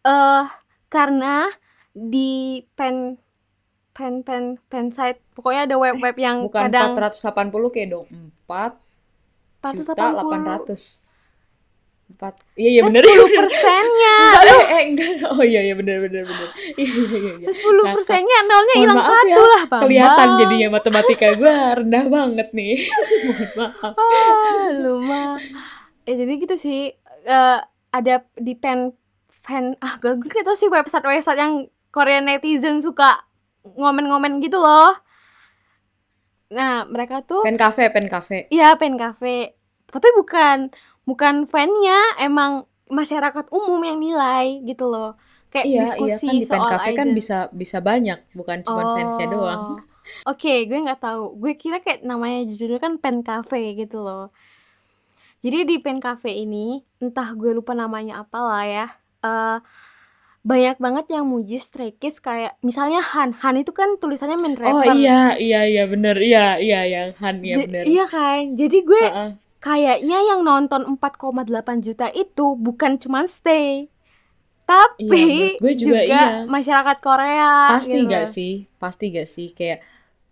eh 0.02 0.45
karena 0.89 1.45
di 1.93 2.62
pen 2.73 3.17
pen 3.93 4.21
pen 4.21 4.62
pen 4.69 4.93
site 4.93 5.21
pokoknya 5.34 5.69
ada 5.69 5.76
web-web 5.78 6.13
yang 6.17 6.45
Bukan 6.45 6.69
kadang 6.69 6.93
480 6.93 7.73
kayak 7.73 7.89
dong. 7.93 8.06
4 8.45 8.78
juta 9.73 9.93
480 9.97 10.65
800. 10.69 11.06
4 12.07 12.57
Iya 12.57 12.69
iya 12.71 12.81
bener. 12.87 13.03
10 13.03 13.37
persennya 13.37 14.17
eh, 14.73 14.83
enggak. 14.89 15.09
Oh 15.35 15.43
iya 15.43 15.61
iya. 15.67 15.73
Iya 15.75 15.99
iya 16.79 17.39
iya. 17.39 17.51
10 17.51 17.93
persennya 17.93 18.37
nolnya 18.47 18.75
Mohon 18.75 18.83
hilang 18.87 19.01
satu 19.03 19.27
ya, 19.27 19.51
lah 19.53 19.63
bang 19.67 19.81
Kelihatan 19.85 20.27
jadinya 20.39 20.67
matematika 20.79 21.27
gue 21.35 21.53
rendah 21.83 22.05
banget 22.07 22.47
nih. 22.55 22.75
Mohon 23.27 23.49
maaf. 23.59 23.93
ah 24.01 24.65
lu 24.71 24.93
mah 25.03 25.35
ya 26.07 26.13
jadi 26.15 26.33
gitu 26.39 26.55
sih 26.55 26.95
Eh, 27.27 27.59
ada 27.91 28.23
di 28.39 28.55
pen 28.55 28.95
pen 29.43 29.75
ah 29.83 29.99
gue 29.99 30.15
gue 30.15 30.31
gak 30.31 30.47
tau 30.47 30.55
sih 30.55 30.71
website 30.71 31.03
website 31.03 31.35
yang 31.35 31.67
Korean 31.91 32.23
netizen 32.23 32.79
suka 32.79 33.19
ngomen-ngomen 33.67 34.39
gitu 34.39 34.63
loh 34.63 34.95
nah 36.47 36.87
mereka 36.87 37.19
tuh 37.27 37.43
Pen 37.43 37.59
cafe, 37.59 37.91
pen 37.91 38.07
cafe. 38.07 38.47
Iya, 38.47 38.79
pen 38.79 38.95
cafe. 38.95 39.59
Tapi 39.91 40.07
bukan 40.15 40.71
bukan 41.09 41.35
fannya, 41.51 41.97
emang 42.19 42.51
masyarakat 42.91 43.45
umum 43.51 43.79
yang 43.83 43.97
nilai 43.99 44.45
gitu 44.69 44.85
loh. 44.93 45.15
Kayak 45.51 45.67
Iya, 45.67 45.81
iya 45.81 45.87
diskusi 45.95 46.27
kan 46.27 46.35
di 46.35 46.45
soal 46.49 46.69
cafe 46.71 46.89
kan 46.99 47.07
bisa 47.17 47.37
bisa 47.61 47.77
banyak, 47.89 48.19
bukan 48.37 48.57
cuma 48.67 48.83
fansnya 48.93 49.27
doang. 49.31 49.61
Oh. 49.63 49.79
Oke, 50.29 50.53
gue 50.69 50.77
nggak 50.85 51.01
tahu. 51.03 51.23
Gue 51.41 51.51
kira 51.61 51.77
kayak 51.83 51.99
namanya 52.07 52.47
judulnya 52.49 52.79
kan 52.79 52.93
pen 53.03 53.17
cafe 53.27 53.75
gitu 53.79 53.97
loh. 54.05 54.31
Jadi 55.43 55.57
di 55.69 55.75
pen 55.83 55.97
cafe 56.01 56.33
ini, 56.43 56.81
entah 57.03 57.29
gue 57.37 57.51
lupa 57.53 57.73
namanya 57.77 58.13
apa 58.25 58.37
lah 58.41 58.63
ya. 58.65 58.85
eh 59.25 59.57
banyak 60.47 60.77
banget 60.79 61.05
yang 61.11 61.25
muji 61.27 61.59
Stray 61.59 61.91
Kids 61.99 62.23
kayak 62.23 62.55
misalnya 62.63 63.03
Han. 63.03 63.35
Han 63.43 63.55
itu 63.59 63.71
kan 63.75 63.99
tulisannya 63.99 64.37
main 64.39 64.55
Oh 64.63 64.79
rapper. 64.79 64.95
iya, 64.95 65.35
iya 65.35 65.59
iya 65.67 65.83
bener. 65.91 66.15
Iya, 66.17 66.45
iya 66.63 66.79
yang 66.87 67.09
Han 67.19 67.35
ya 67.43 67.55
bener. 67.67 67.83
iya 67.83 68.03
kan. 68.07 68.39
Jadi 68.55 68.77
gue 68.87 69.03
Heeh. 69.03 69.29
Kayaknya 69.67 70.19
yang 70.23 70.41
nonton 70.41 70.95
4,8 70.95 71.43
juta 71.82 72.08
itu 72.10 72.56
bukan 72.56 72.95
cuman 72.95 73.27
stay 73.27 73.91
tapi 74.63 74.99
Iya, 74.99 75.15
menurut 75.15 75.60
gue 75.60 75.73
juga 75.75 75.99
juga, 75.99 76.03
iya. 76.03 76.27
masyarakat 76.45 76.97
Korea 76.99 77.51
Pasti 77.73 77.97
gitu. 77.97 78.10
gak 78.10 78.25
sih? 78.27 78.53
Pasti 78.77 79.06
gak 79.10 79.27
sih? 79.27 79.47
Kayak 79.51 79.80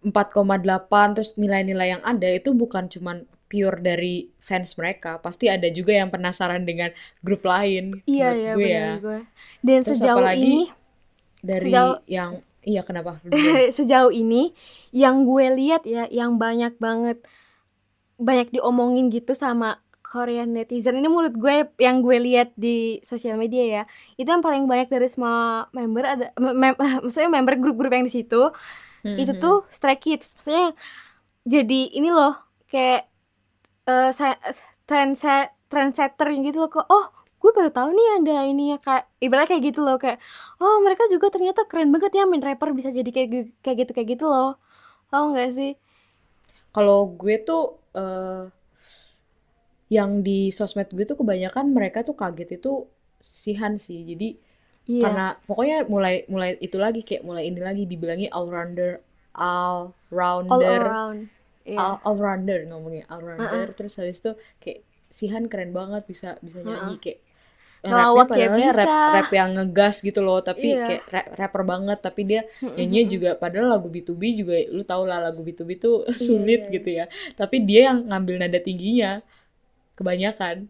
4,8 0.03 0.63
terus 1.11 1.35
nilai-nilai 1.35 1.87
yang 1.89 2.03
ada 2.03 2.27
itu 2.29 2.51
bukan 2.51 2.85
cuman 2.85 3.17
pure 3.45 3.79
dari 3.79 4.27
fans 4.37 4.75
mereka. 4.75 5.17
Pasti 5.17 5.47
ada 5.47 5.65
juga 5.67 5.95
yang 5.95 6.09
penasaran 6.09 6.61
dengan 6.61 6.91
grup 7.19 7.43
lain 7.43 8.03
Iya 8.03 8.27
menurut 8.29 8.43
ya 8.43 8.53
gue 8.53 8.67
ya. 8.67 8.87
gue. 8.99 9.19
Dan 9.61 9.79
Terus 9.81 9.97
sejauh 9.97 10.19
apalagi 10.19 10.43
ini 10.43 10.61
Dari 11.39 11.61
Sejauh- 11.69 12.01
yang 12.05 12.31
iya 12.61 12.81
kenapa? 12.81 13.21
Sejauh 13.77 14.11
ini 14.11 14.51
yang 14.91 15.23
gue 15.23 15.45
lihat 15.53 15.85
ya 15.85 16.09
yang 16.09 16.35
banyak 16.35 16.75
banget 16.75 17.23
banyak 18.19 18.51
diomongin 18.55 19.11
gitu 19.13 19.33
sama 19.35 19.79
Korean 20.05 20.55
netizen. 20.55 20.95
Ini 21.01 21.07
menurut 21.11 21.35
gue 21.35 21.55
yang 21.81 21.99
gue 22.05 22.17
lihat 22.21 22.55
di 22.55 23.01
sosial 23.03 23.35
media 23.41 23.63
ya 23.65 23.83
itu 24.15 24.27
yang 24.29 24.39
paling 24.45 24.63
banyak 24.69 24.87
dari 24.87 25.07
semua 25.11 25.67
member 25.75 26.03
ada 26.07 26.25
mem- 26.39 26.55
mem- 26.55 26.79
maksudnya 27.03 27.29
member 27.31 27.55
grup-grup 27.59 27.91
yang 27.91 28.05
di 28.07 28.13
situ 28.13 28.51
itu 29.19 29.31
Mhm. 29.31 29.39
tuh 29.39 29.65
Stray 29.71 29.97
Kids. 29.99 30.35
Maksudnya 30.39 30.75
jadi 31.45 31.81
ini 31.97 32.09
loh 32.13 32.33
kayak 32.71 33.07
eh 33.89 34.09
saya 34.17 34.33
trendset 34.89 35.53
trendsetter 35.71 36.27
gitu 36.45 36.57
loh 36.65 36.69
kok 36.73 36.85
oh 36.89 37.05
gue 37.41 37.51
baru 37.57 37.69
tahu 37.73 37.89
nih 37.97 38.07
ada 38.21 38.35
ini 38.49 38.63
ya 38.73 38.77
kayak 38.81 39.05
ibaratnya 39.21 39.49
kayak 39.53 39.63
gitu 39.69 39.79
loh 39.85 39.97
kayak 40.01 40.17
oh 40.61 40.75
mereka 40.85 41.03
juga 41.13 41.27
ternyata 41.33 41.61
keren 41.69 41.89
banget 41.93 42.11
ya 42.17 42.23
main 42.29 42.41
rapper 42.41 42.69
bisa 42.77 42.89
jadi 42.89 43.09
kayak 43.15 43.29
kayak 43.63 43.77
gitu 43.85 43.91
kayak 43.97 44.09
gitu 44.17 44.25
loh. 44.29 44.57
Tau 45.11 45.23
nggak 45.33 45.49
sih? 45.57 45.71
Kalau 46.75 46.99
gue 47.19 47.35
tuh 47.47 47.61
eh, 47.95 48.43
yang 49.89 50.21
di 50.25 50.49
sosmed 50.49 50.89
gue 50.91 51.05
tuh 51.05 51.17
kebanyakan 51.21 51.71
mereka 51.71 52.01
tuh 52.01 52.17
kaget 52.17 52.59
itu 52.61 52.89
si 53.21 53.57
Han 53.57 53.81
sih. 53.81 54.05
Jadi 54.05 54.37
iya. 54.89 55.03
karena 55.09 55.27
pokoknya 55.45 55.77
mulai 55.89 56.25
mulai 56.29 56.57
itu 56.61 56.77
lagi 56.77 57.01
kayak 57.01 57.25
mulai 57.25 57.49
ini 57.49 57.61
lagi 57.61 57.83
dibilangi 57.89 58.29
all 58.29 58.49
rounder, 58.49 59.01
all 59.33 59.93
all 60.13 60.61
rounder, 60.61 60.81
around 60.81 61.19
iya. 61.65 61.77
All, 61.81 61.95
all 62.05 62.17
rounder 62.17 62.59
ngomongnya 62.69 63.05
all 63.09 63.21
rounder. 63.21 63.73
Terus 63.73 63.97
habis 63.97 64.21
itu 64.21 64.31
kayak 64.61 64.79
si 65.09 65.29
Han 65.33 65.49
keren 65.49 65.73
banget 65.73 66.05
bisa 66.05 66.37
bisa 66.41 66.61
nyanyi 66.61 67.01
kayak 67.01 67.24
Ngelawak 67.85 68.27
ya 68.33 68.49
padahal 68.49 68.73
rap 68.73 68.89
bisa. 68.89 68.95
rap 69.13 69.29
yang 69.29 69.49
ngegas 69.55 69.95
gitu 70.01 70.19
loh 70.25 70.39
tapi 70.41 70.67
Iya. 70.73 70.85
kayak 70.87 71.03
ra- 71.13 71.29
rapper 71.37 71.63
banget 71.63 71.99
tapi 72.01 72.21
dia 72.25 72.41
nyanyi 72.61 73.01
juga 73.07 73.29
padahal 73.37 73.67
lagu 73.77 73.87
B2B 73.93 74.23
juga 74.35 74.55
lu 74.69 74.81
tau 74.83 75.03
lah 75.05 75.19
lagu 75.21 75.41
B2B 75.45 75.71
tuh 75.77 76.03
sulit 76.25 76.65
iya, 76.67 76.73
gitu 76.75 76.89
ya 76.89 77.05
tapi 77.37 77.61
dia 77.61 77.93
yang 77.93 78.09
ngambil 78.09 78.35
nada 78.41 78.59
tingginya 78.59 79.21
kebanyakan 79.95 80.67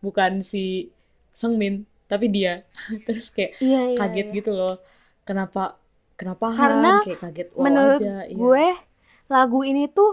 bukan 0.00 0.40
si 0.44 0.90
Seungmin 1.34 1.84
tapi 2.06 2.30
dia 2.30 2.62
terus 3.06 3.28
kayak 3.32 3.58
iya 3.60 3.80
iya 3.94 3.98
kaget 3.98 4.26
iya. 4.30 4.36
gitu 4.40 4.50
loh 4.54 4.76
kenapa 5.24 5.76
kenapa 6.14 6.52
Han 6.54 6.58
Karena 6.58 6.92
kayak 7.02 7.20
kaget 7.20 7.48
wow 7.56 7.62
menurut 7.64 8.00
aja 8.00 8.16
iya. 8.28 8.36
gue 8.36 8.66
lagu 9.26 9.60
ini 9.64 9.84
tuh 9.90 10.12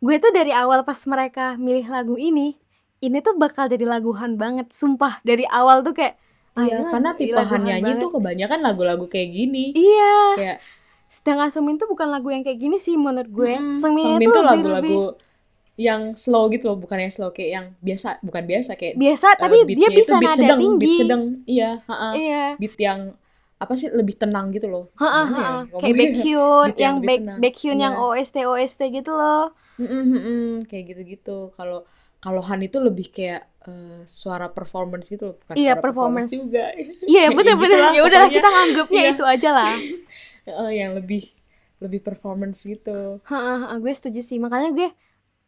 gue 0.00 0.16
tuh 0.22 0.32
dari 0.34 0.50
awal 0.54 0.82
pas 0.86 0.98
mereka 1.06 1.54
milih 1.58 1.86
lagu 1.90 2.14
ini 2.16 2.56
ini 2.98 3.18
tuh 3.22 3.34
bakal 3.38 3.70
jadi 3.70 3.84
laguhan 3.86 4.34
banget 4.34 4.70
sumpah. 4.74 5.22
Dari 5.22 5.46
awal 5.46 5.86
tuh 5.86 5.94
kayak 5.94 6.18
ah, 6.58 6.66
iya 6.66 6.82
ini 6.82 6.90
karena 6.90 7.10
tipe 7.14 7.42
nyanyi 7.58 7.82
banget. 7.94 8.02
tuh 8.02 8.10
kebanyakan 8.18 8.58
lagu-lagu 8.62 9.04
kayak 9.06 9.30
gini. 9.30 9.64
Iya. 9.72 10.16
Kayak 10.36 10.58
sedangkan 11.08 11.48
Seungmin 11.48 11.80
tuh 11.80 11.88
bukan 11.88 12.08
lagu 12.12 12.28
yang 12.28 12.44
kayak 12.44 12.58
gini 12.58 12.76
sih 12.76 12.98
menurut 12.98 13.30
gue. 13.30 13.54
Mm, 13.56 13.76
Seungmin 13.78 14.04
itu 14.18 14.30
tuh 14.30 14.44
lagu-lagu 14.44 14.98
yang 15.78 16.18
slow 16.18 16.50
gitu 16.50 16.74
loh 16.74 16.78
bukan 16.82 16.98
yang 17.06 17.12
slow 17.14 17.30
kayak 17.30 17.50
yang 17.54 17.66
biasa 17.78 18.18
bukan 18.26 18.42
biasa 18.50 18.74
kayak 18.74 18.98
biasa 18.98 19.26
eh, 19.30 19.38
tapi 19.38 19.56
dia 19.78 19.88
bisa 19.94 20.18
nada 20.18 20.34
sedang, 20.34 20.58
tinggi. 20.58 20.82
beat 20.82 21.00
sedang. 21.06 21.22
Iya 21.46 21.70
ha-ha. 21.86 22.08
iya. 22.18 22.44
Beat 22.58 22.74
yang 22.82 23.00
apa 23.58 23.74
sih 23.78 23.86
lebih 23.90 24.18
tenang 24.18 24.50
gitu 24.50 24.66
loh. 24.66 24.90
Ha, 24.98 25.06
ha, 25.06 25.22
ya 25.22 25.38
ha. 25.38 25.54
kayak 25.78 25.94
Beat 25.98 26.14
yang 26.26 26.74
yang 26.74 26.96
lebih 26.98 27.06
back. 27.06 27.38
Baekhyun 27.38 27.78
yang 27.78 27.94
Iya. 27.94 28.06
OST 28.10 28.36
OST 28.42 28.80
gitu 28.90 29.14
loh. 29.14 29.54
Mm-mm, 29.78 30.02
mm-mm, 30.10 30.46
kayak 30.66 30.84
gitu-gitu. 30.90 31.54
Kalau 31.54 31.86
kalau 32.18 32.42
Han 32.42 32.60
itu 32.60 32.78
lebih 32.78 33.08
kayak 33.08 33.46
eh, 33.64 34.00
suara 34.04 34.48
performance 34.48 35.06
gitu 35.06 35.30
loh 35.30 35.36
bukan 35.38 35.54
Iya, 35.54 35.72
suara 35.72 35.82
performance 35.82 36.28
performance. 36.28 36.50
juga. 36.50 36.64
Iya 37.04 37.22
Ya 37.22 37.28
bener-bener 37.30 37.78
gitulah 37.80 37.94
ya 37.94 38.00
udahlah 38.02 38.30
kita 38.30 38.48
nganggapnya 38.48 39.00
Iya. 39.00 39.10
itu 39.12 39.24
aja 39.24 39.50
lah. 39.52 39.72
Eh, 40.44 40.70
yang 40.80 40.90
lebih 40.94 41.22
lebih 41.78 42.00
performance 42.02 42.64
gitu. 42.64 43.22
Ha, 43.22 43.38
ha, 43.64 43.74
gue 43.76 43.92
setuju 43.92 44.18
sih. 44.20 44.36
Makanya 44.36 44.74
gue 44.74 44.88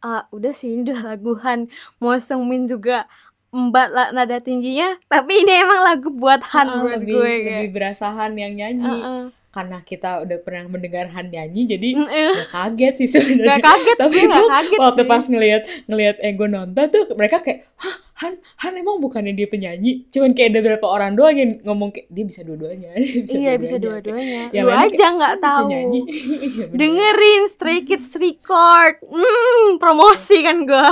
ah 0.00 0.24
udah 0.30 0.52
sih 0.52 0.72
ini 0.72 0.86
udah 0.86 1.12
laguhan 1.12 1.66
mau 1.98 2.14
Seungmin 2.16 2.64
juga 2.64 3.04
embat 3.50 3.90
lah 3.90 4.08
nada 4.10 4.38
tingginya. 4.38 4.94
Tapi 5.06 5.42
ini 5.42 5.52
emang 5.58 5.80
lagu 5.82 6.08
buat 6.08 6.38
Han 6.54 6.64
Ah, 6.64 6.74
menurut 6.78 7.02
lebih 7.02 7.12
gue 7.12 7.26
kayak. 7.26 7.58
lebih 7.60 7.72
berasa 7.74 8.06
Han 8.10 8.32
yang 8.34 8.52
nyanyi. 8.54 8.86
Heeh. 8.86 9.22
Karena 9.50 9.78
kita 9.80 10.22
udah 10.22 10.38
pernah 10.38 10.64
mendengar 10.68 11.10
Han 11.10 11.26
nyanyi 11.26 11.66
jadi 11.68 11.88
Mm, 11.92 12.06
eh. 12.06 12.34
gak 12.36 12.50
kaget 12.50 12.94
sih 12.96 13.08
sebenarnya. 13.10 13.50
Gak 13.50 13.62
kaget, 13.64 13.96
tapi 13.98 14.16
gue 14.16 14.30
gak 14.30 14.46
kaget 14.48 14.78
waktu 14.78 15.02
sih. 15.02 15.08
pas 15.08 15.24
ngelihat 15.24 15.62
ngelihat 15.84 16.16
Ego 16.20 16.46
nonton 16.46 16.86
tuh 16.86 17.04
mereka 17.12 17.36
kayak 17.40 17.66
hah 17.76 17.96
Han 18.16 18.32
Han 18.58 18.72
emang 18.76 18.98
bukannya 18.98 19.32
dia 19.32 19.46
penyanyi? 19.46 20.06
Cuman 20.08 20.32
kayak 20.32 20.48
ada 20.50 20.58
beberapa 20.60 20.86
orang 20.86 21.12
doang 21.12 21.34
yang 21.34 21.50
ngomong 21.62 21.90
kayak 21.90 22.06
dia 22.08 22.24
bisa 22.24 22.40
dua-duanya. 22.40 22.94
Iya 23.32 23.52
bisa 23.56 23.76
dua-duanya. 23.76 24.52
yang 24.52 24.64
lu 24.64 24.70
aja 24.70 25.06
nggak 25.10 25.32
"Han 25.32 25.40
bisa 25.40 25.50
tahu. 25.50 25.66
nyanyi. 25.68 26.00
Iya, 26.50 26.64
dengerin 26.70 27.42
Stray 27.46 27.80
Kids 27.82 28.14
record. 28.14 29.02
Hmm 29.02 29.76
promosi 29.76 30.40
kan 30.40 30.62
gue 30.62 30.88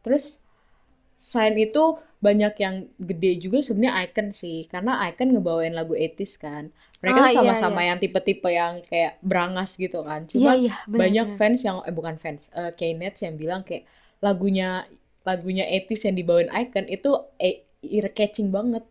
terus 0.00 0.40
selain 1.14 1.52
itu 1.54 1.84
banyak 2.20 2.52
yang 2.64 2.76
gede 3.00 3.30
juga 3.44 3.58
sebenarnya 3.64 3.94
Icon 4.04 4.28
sih 4.36 4.68
karena 4.72 4.92
Icon 5.08 5.28
ngebawain 5.32 5.72
lagu 5.72 5.96
80s 5.96 6.36
kan 6.36 6.68
mereka 7.00 7.20
Ah, 7.20 7.30
iya, 7.32 7.40
sama-sama 7.40 7.80
yang 7.88 7.96
tipe-tipe 8.02 8.48
yang 8.52 8.84
kayak 8.84 9.16
berangas 9.24 9.70
gitu 9.80 10.04
kan 10.04 10.28
iya 10.38 10.50
cuma 10.50 10.60
iya 10.62 10.74
bener, 10.92 11.00
banyak 11.00 11.26
bener. 11.26 11.38
fans 11.38 11.60
yang 11.66 11.80
eh 11.88 11.94
bukan 11.98 12.16
fans 12.20 12.52
eh 12.52 12.72
K-Nets 12.76 13.20
yang 13.24 13.34
bilang 13.40 13.62
kayak 13.64 13.84
lagunya 14.20 14.84
lagunya 15.24 15.64
etis 15.64 16.04
yang 16.06 16.16
dibawain 16.20 16.50
Icon 16.52 16.86
itu 16.92 17.10
eh, 17.40 17.64
ear 17.80 18.06
catching 18.12 18.48
banget 18.52 18.84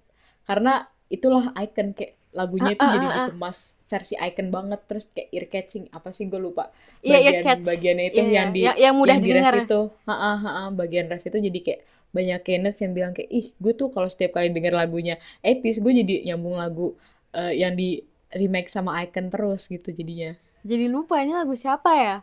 karena 0.50 0.90
itulah 1.10 1.54
Icon 1.58 1.94
kayak 1.98 2.18
lagunya 2.34 2.78
itu 2.78 2.86
Ah, 2.86 2.86
ah, 2.86 2.94
jadi 2.94 3.08
ah, 3.10 3.26
ah. 3.26 3.30
dikemas 3.30 3.78
versi 3.90 4.14
Icon 4.18 4.50
banget 4.54 4.80
terus 4.90 5.06
kayak 5.14 5.30
ear 5.34 5.46
catching 5.54 5.86
apa 5.94 6.10
sih 6.14 6.26
gue 6.30 6.38
lupa 6.42 6.70
Iya, 7.06 7.18
ear 7.26 7.36
bagian 7.36 7.46
catch. 7.46 7.68
bagiannya 7.68 8.06
itu 8.14 8.22
Iya, 8.22 8.38
yang 8.38 8.50
di 8.56 8.64
yang, 8.66 8.76
yang 8.84 8.94
mudah 9.00 9.18
yang 9.18 9.20
di 9.24 9.30
ref 9.38 9.50
didengar. 9.50 9.56
itu 9.62 9.80
ha 10.08 10.14
ha 10.44 10.52
bagian 10.82 11.06
ref 11.12 11.24
itu 11.30 11.38
jadi 11.48 11.60
kayak 11.66 11.82
banyak 12.16 12.40
Kenneth 12.46 12.80
yang 12.84 12.92
bilang 12.98 13.12
kayak 13.16 13.30
ih 13.30 13.48
gue 13.58 13.74
tuh 13.78 13.88
kalau 13.94 14.10
setiap 14.10 14.38
kali 14.38 14.50
denger 14.50 14.74
lagunya 14.74 15.16
etis 15.46 15.78
gue 15.84 15.94
jadi 16.02 16.14
nyambung 16.34 16.58
lagu 16.58 16.98
eh, 17.34 17.54
yang 17.62 17.74
di 17.78 18.02
remake 18.34 18.70
sama 18.70 19.02
Icon 19.04 19.30
terus 19.34 19.66
gitu 19.70 19.90
jadinya 19.94 20.38
Jadi 20.60 20.86
lupa 20.92 21.24
ini 21.24 21.32
lagu 21.32 21.56
siapa 21.56 21.90
ya? 21.96 22.16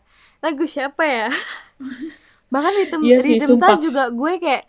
Lagu 0.44 0.64
siapa 0.68 1.02
ya? 1.08 1.28
Bahkan 2.52 2.72
Rhythm, 2.78 3.02
Iya 3.04 3.16
sih, 3.26 3.36
Rhythm 3.36 3.52
Ta 3.60 3.68
sumpah. 3.68 3.76
juga 3.76 4.02
gue 4.12 4.32
kayak 4.42 4.64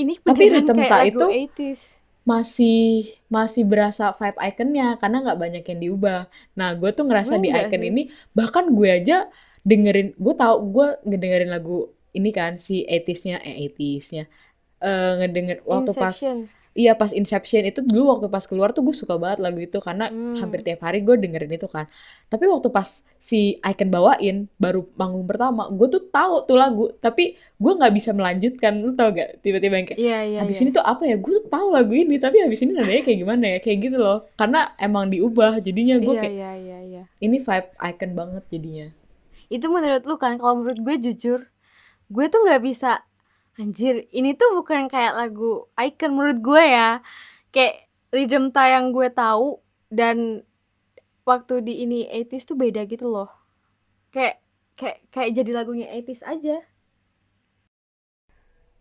ini 0.00 0.14
Tapi 0.26 0.44
Rhythm 0.52 0.78
kayak 0.78 0.90
Ta 0.90 0.98
itu 1.10 1.26
80s. 1.26 1.80
masih 2.22 3.10
masih 3.26 3.62
berasa 3.66 4.14
vibe 4.14 4.38
ikonnya 4.38 4.94
karena 5.02 5.16
nggak 5.26 5.38
banyak 5.42 5.64
yang 5.70 5.80
diubah. 5.82 6.20
Nah, 6.58 6.70
gue 6.78 6.90
tuh 6.94 7.04
ngerasa 7.08 7.34
Gue 7.34 7.42
di 7.42 7.50
icon 7.50 7.82
sih. 7.82 7.90
ini 7.90 8.02
bahkan 8.38 8.64
gue 8.70 8.88
aja 8.98 9.26
dengerin, 9.66 10.14
gue 10.14 10.34
tau 10.38 10.56
gue 10.62 10.86
ngedengerin 11.06 11.50
lagu 11.50 11.90
ini 12.12 12.30
kan 12.30 12.56
si 12.56 12.84
80s-nya 12.84 13.40
eh 13.40 13.54
80s-nya 13.68 14.24
eh 14.80 15.12
ngedenger 15.18 15.58
waktu 15.64 15.90
pas 15.94 16.16
iya 16.72 16.96
pas 16.96 17.12
Inception 17.12 17.68
itu 17.68 17.84
dulu 17.84 18.16
waktu 18.16 18.32
pas 18.32 18.48
keluar 18.48 18.72
tuh 18.72 18.80
gue 18.80 18.96
suka 18.96 19.20
banget 19.20 19.44
lagu 19.44 19.60
itu 19.60 19.76
karena 19.76 20.08
Hmm. 20.08 20.40
hampir 20.40 20.64
tiap 20.64 20.80
hari 20.80 21.04
gue 21.04 21.20
dengerin 21.20 21.52
itu 21.52 21.68
kan. 21.68 21.84
Tapi 22.32 22.48
waktu 22.48 22.72
pas 22.72 22.88
si 23.20 23.60
Icon 23.60 23.92
bawain 23.92 24.48
baru 24.56 24.88
manggung 24.96 25.28
pertama, 25.28 25.68
gue 25.68 25.84
tuh 25.92 26.08
tahu 26.08 26.48
tuh 26.48 26.56
lagu, 26.56 26.88
tapi 26.96 27.36
gue 27.36 27.72
nggak 27.76 27.92
bisa 27.92 28.16
melanjutkan. 28.16 28.80
Lu 28.80 28.96
tau 28.96 29.12
gak? 29.12 29.44
Tiba-tiba 29.44 29.74
yang 29.76 29.86
kayak 29.92 30.00
Iya, 30.00 30.18
iya, 30.24 30.38
habis 30.40 30.56
iya. 30.56 30.62
ini 30.64 30.70
tuh 30.72 30.80
apa 30.80 31.02
ya? 31.04 31.16
Gue 31.20 31.32
tuh 31.36 31.46
tahu 31.52 31.76
lagu 31.76 31.92
ini, 31.92 32.16
tapi 32.16 32.40
habis 32.40 32.64
ini 32.64 32.72
nadanya 32.72 33.02
kayak 33.04 33.18
gimana 33.20 33.44
ya? 33.52 33.58
Kayak 33.60 33.78
gitu 33.84 33.96
loh. 34.00 34.18
Karena 34.32 34.72
emang 34.80 35.12
diubah, 35.12 35.60
jadinya 35.60 36.00
gue 36.00 36.08
Iya, 36.08 36.22
kayak 36.24 36.32
iya, 36.32 36.50
iya, 36.56 36.78
iya. 36.88 37.02
ini 37.20 37.36
vibe 37.36 37.68
Icon 37.84 38.12
banget 38.16 38.44
jadinya. 38.48 38.86
Itu 39.52 39.68
menurut 39.68 40.08
lu 40.08 40.16
kan, 40.16 40.40
kalau 40.40 40.64
menurut 40.64 40.80
gue 40.80 40.96
jujur, 41.04 41.51
gue 42.12 42.24
tuh 42.32 42.40
nggak 42.44 42.62
bisa 42.68 42.90
anjir, 43.60 44.08
ini 44.12 44.32
tuh 44.36 44.52
bukan 44.56 44.88
kayak 44.92 45.14
lagu 45.16 45.68
icon 45.80 46.12
menurut 46.16 46.38
gue 46.44 46.62
ya. 46.62 46.90
Kayak 47.54 47.88
Rhythm 48.12 48.52
Ta 48.54 48.68
yang 48.68 48.92
gue 48.96 49.08
tahu 49.12 49.60
dan 49.92 50.44
waktu 51.24 51.54
di 51.64 51.74
ini 51.84 52.04
80s 52.08 52.44
tuh 52.48 52.56
beda 52.58 52.84
gitu 52.88 53.08
loh. 53.08 53.30
Kayak 54.14 54.40
kayak 54.76 54.98
kayak 55.14 55.30
jadi 55.36 55.50
lagunya 55.56 55.86
80s 55.88 56.22
aja. 56.26 56.56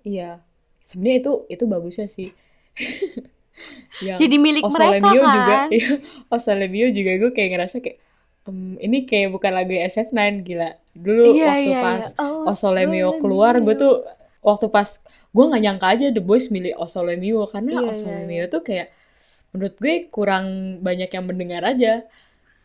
Iya, 0.01 0.41
sebenarnya 0.89 1.17
itu 1.21 1.33
itu 1.53 1.63
bagusnya 1.69 2.07
sih. 2.09 2.29
Yang 4.01 4.17
Jadi 4.25 4.35
milik 4.41 4.63
Oh 4.65 4.71
mereka 4.73 5.05
Mio 5.05 5.21
juga, 5.21 5.53
kan. 5.53 5.67
iya. 5.77 5.91
Oh 6.33 6.39
Mio 6.73 6.87
juga 6.89 7.11
gue 7.21 7.31
kayak 7.37 7.49
ngerasa 7.53 7.77
kayak 7.85 8.00
"Em, 8.47 8.77
ini 8.85 8.97
kayak 9.09 9.29
bukan 9.35 9.51
lagu 9.57 9.73
SF9 9.77 10.33
gila. 10.47 10.69
Dulu 11.05 11.23
Iya, 11.29 11.45
waktu 11.49 11.69
iya, 11.69 11.77
pas 11.83 12.05
iya. 12.05 12.05
Oh, 12.17 12.49
Mio 12.91 13.09
Sole 13.13 13.21
keluar, 13.21 13.53
gue 13.65 13.75
tuh 13.77 13.91
waktu 14.49 14.65
pas 14.75 14.89
gue 15.35 15.43
nggak 15.49 15.61
nyangka 15.65 15.87
aja 15.93 16.05
The 16.15 16.21
Boys 16.29 16.45
milih 16.55 16.73
Oh 16.81 16.89
Mio 17.23 17.41
karena 17.53 17.71
Oh 17.71 17.93
iya, 17.93 18.17
Mio 18.29 18.45
iya. 18.45 18.51
tuh 18.53 18.61
kayak 18.67 18.87
menurut 19.53 19.75
gue 19.83 19.93
kurang 20.15 20.45
banyak 20.87 21.09
yang 21.15 21.25
mendengar 21.29 21.63
aja. 21.71 21.87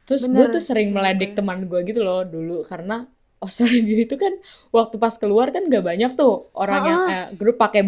Terus 0.06 0.24
gue 0.34 0.46
tuh 0.54 0.62
sering 0.68 0.88
meledek 0.96 1.30
bener. 1.30 1.38
teman 1.38 1.58
gue 1.70 1.80
gitu 1.88 2.00
loh 2.06 2.22
dulu 2.34 2.52
karena 2.70 2.94
Oh 3.44 3.50
Mio 3.86 3.98
itu 4.06 4.14
kan 4.24 4.32
waktu 4.76 4.96
pas 5.02 5.14
keluar 5.22 5.46
kan 5.54 5.62
gak 5.74 5.84
banyak 5.90 6.10
tuh 6.20 6.50
orang 6.56 6.82
yang 6.90 7.00
Heeh. 7.04 7.10
eh, 7.12 7.24
grup 7.38 7.56
pakai 7.62 7.80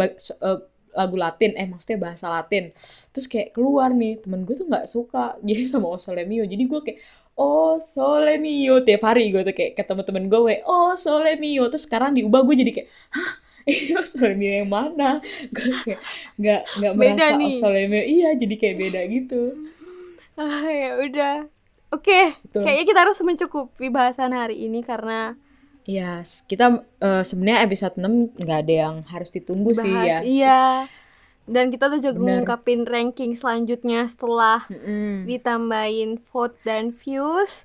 eh, 0.49 0.59
lagu 0.95 1.17
Latin, 1.19 1.53
eh 1.57 1.67
maksudnya 1.69 1.99
bahasa 2.01 2.27
Latin. 2.31 2.73
Terus 3.13 3.27
kayak 3.29 3.57
keluar 3.57 3.91
nih 3.93 4.21
temen 4.23 4.45
gue 4.47 4.55
tuh 4.57 4.67
nggak 4.69 4.87
suka 4.89 5.37
jadi 5.49 5.63
sama 5.69 5.87
Oh 5.93 6.01
Sole 6.01 6.25
Mio. 6.25 6.45
Jadi 6.49 6.63
gue 6.65 6.81
kayak 6.85 6.99
Oh 7.39 7.79
Sole 7.83 8.37
Mio 8.41 8.83
tiap 8.83 9.03
hari 9.07 9.31
gue 9.31 9.43
tuh 9.47 9.55
kayak 9.55 9.79
ketemu 9.79 10.03
temen 10.07 10.25
gue, 10.31 10.41
"Weh, 10.41 10.59
Oh 10.67 10.95
Sole 10.99 11.37
Mio. 11.37 11.67
Terus 11.71 11.85
sekarang 11.87 12.15
diubah 12.17 12.41
gue 12.47 12.55
jadi 12.63 12.71
kayak 12.83 12.89
hah 13.15 13.33
ini 13.71 13.93
Oh 13.99 14.07
Sole 14.07 14.35
Mio 14.35 14.53
yang 14.65 14.71
mana? 14.73 15.21
Gue 15.55 15.77
kayak 15.85 16.01
nggak 16.41 16.63
nggak 16.81 16.95
merasa 16.97 17.37
Oh 17.37 17.39
nih. 17.41 17.53
Sole 17.61 17.83
Mio. 17.85 18.05
Iya 18.05 18.29
jadi 18.41 18.55
kayak 18.57 18.77
beda 18.81 19.01
gitu. 19.13 19.43
Ah, 20.39 20.71
ya 20.71 20.91
udah. 21.03 21.37
Oke, 21.89 22.37
Betul. 22.45 22.63
kayaknya 22.69 22.85
kita 22.85 23.01
harus 23.01 23.19
mencukupi 23.25 23.89
bahasan 23.89 24.37
hari 24.37 24.69
ini 24.69 24.85
karena 24.85 25.35
Ya, 25.89 26.21
s- 26.21 26.45
kita 26.45 26.85
eh, 27.01 27.25
sebenarnya 27.25 27.65
episode 27.65 27.97
6 27.97 28.29
nggak 28.37 28.59
ada 28.63 28.75
yang 28.85 28.97
harus 29.09 29.33
ditunggu 29.33 29.73
sih 29.73 29.89
ya. 29.89 30.21
bahas 30.21 30.25
iya. 30.29 30.63
Dan 31.49 31.73
kita 31.73 31.89
tuh 31.89 31.97
juga 31.97 32.13
Bener. 32.13 32.45
ngungkapin 32.45 32.85
ranking 32.85 33.33
selanjutnya 33.33 34.05
setelah 34.05 34.69
Mm-mm. 34.69 35.25
ditambahin 35.25 36.21
vote 36.29 36.61
dan 36.61 36.93
views. 36.93 37.65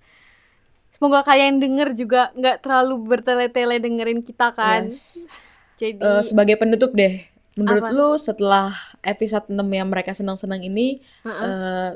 Semoga 0.88 1.20
kalian 1.22 1.60
denger 1.60 1.92
juga 1.92 2.32
nggak 2.32 2.64
terlalu 2.64 2.96
bertele-tele 3.04 3.84
dengerin 3.84 4.24
kita 4.24 4.56
kan. 4.56 4.88
Yes. 4.88 5.28
Jadi 5.76 6.00
Eh, 6.00 6.24
sebagai 6.24 6.56
penutup 6.56 6.96
deh, 6.96 7.28
menurut 7.60 7.84
Apa? 7.84 7.92
lu 7.92 8.10
setelah 8.16 8.72
episode 9.04 9.52
6 9.52 9.68
yang 9.68 9.92
mereka 9.92 10.16
senang-senang 10.16 10.64
ini, 10.64 11.04
Heeh. 11.28 11.44
eh, 11.44 11.90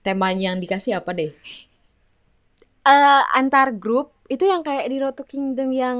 temanya 0.00 0.48
yang 0.48 0.64
dikasih 0.64 0.96
apa 0.96 1.12
deh? 1.12 1.28
Eh, 2.84 3.22
antar 3.32 3.74
grup 3.74 4.12
itu 4.26 4.44
yang 4.44 4.62
kayak 4.62 4.88
di 4.88 4.96
Road 4.98 5.14
to 5.14 5.24
Kingdom 5.24 5.68
yang 5.70 5.98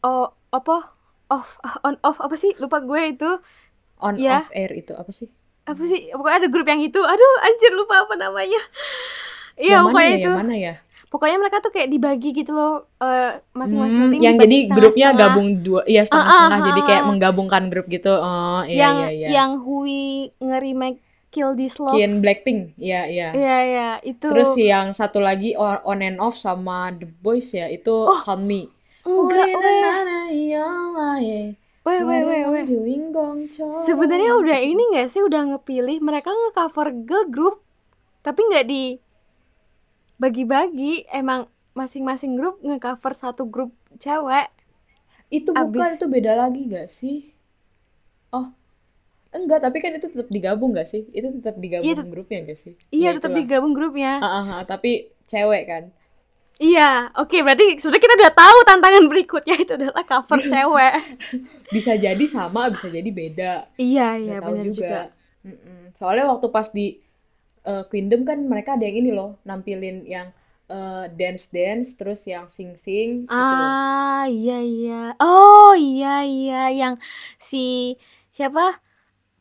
oh 0.00 0.26
apa 0.50 0.92
off 1.28 1.60
on 1.82 2.00
off 2.00 2.18
apa 2.18 2.34
sih 2.34 2.56
lupa 2.56 2.80
gue 2.80 3.00
itu 3.10 3.30
On 3.98 4.14
Iya. 4.14 4.40
off 4.40 4.50
air 4.52 4.70
itu 4.72 4.92
apa 4.94 5.10
sih? 5.10 5.28
apa 5.64 5.82
sih 5.84 6.08
pokoknya 6.10 6.36
ada 6.38 6.48
grup 6.48 6.64
yang 6.64 6.80
itu 6.80 6.96
aduh 6.96 7.34
anjir 7.44 7.72
lupa 7.72 8.00
apa 8.00 8.14
namanya 8.16 8.56
iya 9.60 9.84
pokoknya 9.84 10.08
ya? 10.08 10.16
itu 10.16 10.30
Yang 10.30 10.40
mana 10.40 10.56
ya? 10.56 10.74
pokoknya 11.08 11.36
mereka 11.38 11.58
tuh 11.60 11.72
kayak 11.72 11.88
dibagi 11.88 12.30
gitu 12.32 12.52
loh 12.52 12.72
eh, 12.98 13.40
masing-masing 13.52 14.08
Hmm, 14.08 14.16
yang 14.16 14.36
jadi 14.36 14.56
grupnya 14.68 15.08
setengah-setengah. 15.12 15.18
gabung 15.18 15.48
dua, 15.60 15.80
iya 15.84 16.04
Ah, 16.06 16.06
setengah-setengah, 16.06 16.58
ah, 16.58 16.66
jadi 16.68 16.80
ah, 16.80 16.86
kayak 16.86 17.02
ah. 17.02 17.08
menggabungkan 17.08 17.62
grup 17.68 17.86
gitu. 17.88 18.12
Oh, 18.12 18.62
iya 18.64 18.76
yang 18.82 18.94
iya 18.94 19.08
iya. 19.10 19.28
yang 19.28 19.50
Hui 19.60 20.02
nge-remake 20.38 21.00
Kill 21.28 21.52
This 21.52 21.76
Love. 21.76 21.92
Kian 21.92 22.24
Blackpink, 22.24 22.72
iya 22.80 23.04
iya. 23.04 23.28
iya 23.36 23.56
iya 23.64 23.88
itu. 24.00 24.32
Terus 24.32 24.56
yang 24.56 24.96
satu 24.96 25.20
lagi 25.20 25.52
on 25.56 26.00
and 26.00 26.16
off 26.16 26.40
sama 26.40 26.88
The 26.96 27.04
Boys 27.20 27.52
ya, 27.52 27.68
itu 27.68 27.92
Oh, 27.92 28.16
Sunmi. 28.16 28.68
enggak 29.08 29.48
weh 31.88 32.04
weh 32.04 32.20
weh 32.20 32.44
weh 32.44 32.64
weh 32.64 32.64
sebenarnya 33.80 34.36
udah 34.36 34.58
ini 34.60 34.82
nggak 34.92 35.08
sih? 35.08 35.24
Udah 35.24 35.56
ngepilih. 35.56 36.04
Mereka 36.04 36.28
nge-cover 36.28 36.92
girl 37.08 37.24
group 37.32 37.56
tapi 38.20 38.44
nggak 38.44 38.66
di 38.68 39.00
bagi-bagi. 40.20 41.08
Emang 41.08 41.48
masing-masing 41.72 42.36
grup 42.36 42.60
nge-cover 42.60 43.12
satu 43.16 43.48
grup 43.48 43.72
cewek. 43.96 44.52
Itu 45.28 45.52
bukan, 45.52 45.92
abis. 45.92 46.00
itu 46.00 46.06
beda 46.08 46.32
lagi 46.36 46.60
gak 46.72 46.88
sih? 46.88 47.36
Oh, 48.32 48.48
enggak, 49.36 49.60
tapi 49.64 49.78
kan 49.84 49.92
itu 49.96 50.06
tetap 50.12 50.28
digabung 50.32 50.70
gak 50.76 50.88
sih? 50.88 51.02
Itu 51.12 51.28
tetap 51.40 51.56
digabung 51.60 51.88
tet- 51.92 52.10
grupnya 52.12 52.38
gak 52.48 52.58
sih? 52.58 52.72
iya 52.94 53.08
Ya 53.12 53.16
tetap 53.16 53.32
digabung 53.36 53.72
grupnya 53.76 54.12
ah, 54.24 54.42
ah, 54.42 54.60
tapi 54.64 54.90
cewek 55.28 55.64
kan? 55.68 55.84
Iya, 56.58 57.14
oke 57.14 57.36
berarti 57.46 57.78
sudah 57.78 58.02
kita 58.02 58.18
udah 58.18 58.34
tahu 58.34 58.58
tantangan 58.66 59.04
berikutnya 59.06 59.54
itu 59.62 59.72
adalah 59.78 60.02
cover 60.02 60.42
cewek. 60.42 60.94
Bisa 61.74 61.94
jadi 61.94 62.24
sama, 62.26 62.66
bisa 62.74 62.90
jadi 62.90 63.10
beda. 63.14 63.52
Iya, 63.78 64.18
iya 64.18 64.36
benar 64.42 64.66
juga. 64.66 64.90
juga. 64.90 65.00
Soalnya 65.94 66.24
waktu 66.34 66.46
pas 66.50 66.68
di 66.74 66.98
eh, 67.62 67.84
Kingdom 67.92 68.22
kan 68.26 68.38
mereka 68.42 68.74
ada 68.74 68.84
yang 68.88 68.98
ini 69.06 69.10
loh, 69.14 69.38
nampilin 69.46 70.02
yang 70.06 70.28
dance 71.16 71.48
dance, 71.48 71.96
terus 71.96 72.28
yang 72.28 72.44
sing 72.52 72.76
sing 72.76 73.24
gitu. 73.32 73.56
Ah, 73.60 74.24
iya 74.32 74.54
iya. 74.64 74.92
Oh, 75.20 75.72
iya 75.76 76.08
iya 76.24 76.56
yang 76.80 76.94
si 77.48 77.56
siapa? 78.36 78.60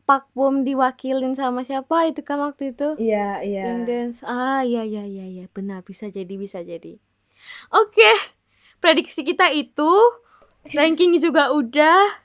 Pak 0.08 0.32
Bom 0.32 0.64
diwakilin 0.64 1.36
sama 1.36 1.68
siapa 1.68 2.08
itu 2.08 2.24
kan 2.24 2.40
waktu 2.40 2.72
itu? 2.72 2.96
Iya 2.96 3.44
iya. 3.44 3.64
Yang 3.76 3.82
dance. 3.84 4.18
Ah, 4.24 4.64
iya 4.64 4.88
iya 4.88 5.04
iya 5.04 5.28
iya, 5.28 5.46
benar 5.52 5.84
bisa 5.84 6.08
jadi 6.08 6.32
bisa 6.40 6.64
jadi. 6.64 6.96
Oke. 7.76 8.12
Prediksi 8.80 9.28
kita 9.28 9.52
itu 9.52 9.92
ranking 10.72 11.12
juga 11.20 11.52
udah. 11.52 12.24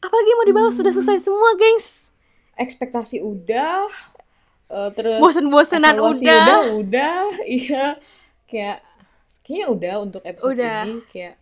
Apalagi 0.00 0.30
mau 0.38 0.46
dibahas 0.46 0.78
sudah 0.78 0.94
selesai 0.94 1.26
semua, 1.26 1.58
gengs. 1.58 2.08
Ekspektasi 2.54 3.20
udah, 3.20 3.90
eh, 4.70 4.90
terus 4.94 5.18
Bosen-bosenan 5.18 5.98
udah. 5.98 6.14
udah, 6.14 6.60
udah, 6.78 7.20
iya. 7.58 7.98
Kayak 8.46 8.86
kayaknya 9.42 9.66
udah 9.66 9.94
untuk 9.98 10.22
episode 10.22 10.62
Udah. 10.62 10.86
ini 10.86 11.02
kayak 11.10 11.34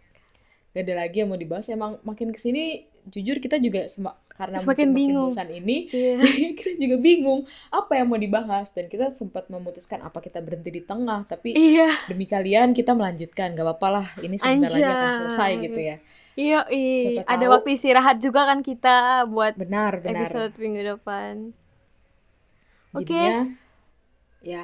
gak 0.72 0.82
ada 0.88 0.94
lagi 0.96 1.16
yang 1.20 1.28
mau 1.28 1.36
dibahas. 1.36 1.68
Emang 1.68 2.00
makin 2.08 2.32
ke 2.32 2.40
sini 2.40 2.88
jujur 3.04 3.36
kita 3.36 3.60
juga 3.60 3.84
sema- 3.84 4.16
karena 4.38 4.56
Semakin 4.56 4.94
bingung. 4.94 5.28
bosan 5.28 5.50
ini 5.50 5.90
Iya. 5.90 6.14
kita 6.58 6.78
juga 6.78 6.96
bingung 6.96 7.40
apa 7.68 7.92
yang 7.92 8.06
mau 8.06 8.16
dibahas 8.16 8.70
dan 8.70 8.86
kita 8.86 9.10
sempat 9.10 9.50
memutuskan 9.50 9.98
apa 9.98 10.18
kita 10.18 10.38
berhenti 10.38 10.70
di 10.70 10.80
tengah 10.80 11.26
tapi 11.26 11.52
Iya. 11.52 12.06
demi 12.06 12.24
kalian 12.24 12.70
kita 12.70 12.94
melanjutkan 12.94 13.52
gak 13.52 13.66
apa-apa 13.66 13.88
lah 13.92 14.06
ini 14.18 14.38
sebentar 14.38 14.70
lagi 14.70 14.86
akan 14.86 15.10
selesai 15.12 15.50
gitu 15.60 15.80
ya 15.82 15.96
Iya, 16.32 16.62
ada 17.26 17.46
waktu 17.50 17.74
istirahat 17.74 18.22
juga 18.22 18.46
kan 18.46 18.62
kita 18.62 19.26
buat 19.26 19.58
Benar, 19.58 19.98
benar. 19.98 20.22
episode 20.22 20.54
minggu 20.54 20.86
depan. 20.88 21.50
Oke. 22.94 23.10
Jadinya, 23.10 23.42
ya 24.38 24.62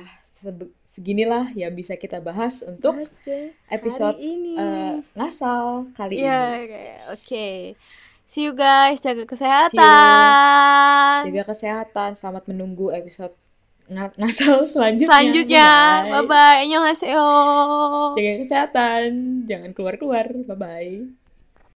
seginilah 0.84 1.50
yang 1.52 1.74
bisa 1.74 1.94
kita 1.94 2.18
bahas 2.18 2.62
untuk 2.62 2.94
deh 3.26 3.50
episode 3.68 4.14
hari 4.14 4.22
ini. 4.22 4.54
eh, 4.54 4.94
ngasal 5.14 5.90
kali 5.92 6.22
Iya, 6.22 6.38
ini. 6.54 6.62
oke. 6.62 6.84
Oke. 7.10 7.48
See 8.24 8.42
you 8.42 8.52
guys, 8.52 8.98
jaga 8.98 9.22
you. 9.22 9.28
kesehatan. 9.28 11.28
Jaga 11.28 11.42
kesehatan, 11.44 12.16
selamat 12.16 12.48
menunggu 12.48 12.88
episode 12.90 13.36
nga- 13.86 14.16
ngasal 14.16 14.64
selanjutnya. 14.72 15.08
Selanjutnya, 15.12 15.68
Bye. 15.68 16.10
bye 16.10 16.24
bye. 16.24 16.56
Annyeonghaseyo. 16.64 17.26
Jaga 18.16 18.32
kesehatan, 18.40 19.08
jangan 19.44 19.70
keluar-keluar. 19.76 20.32
Bye-bye. 20.48 21.23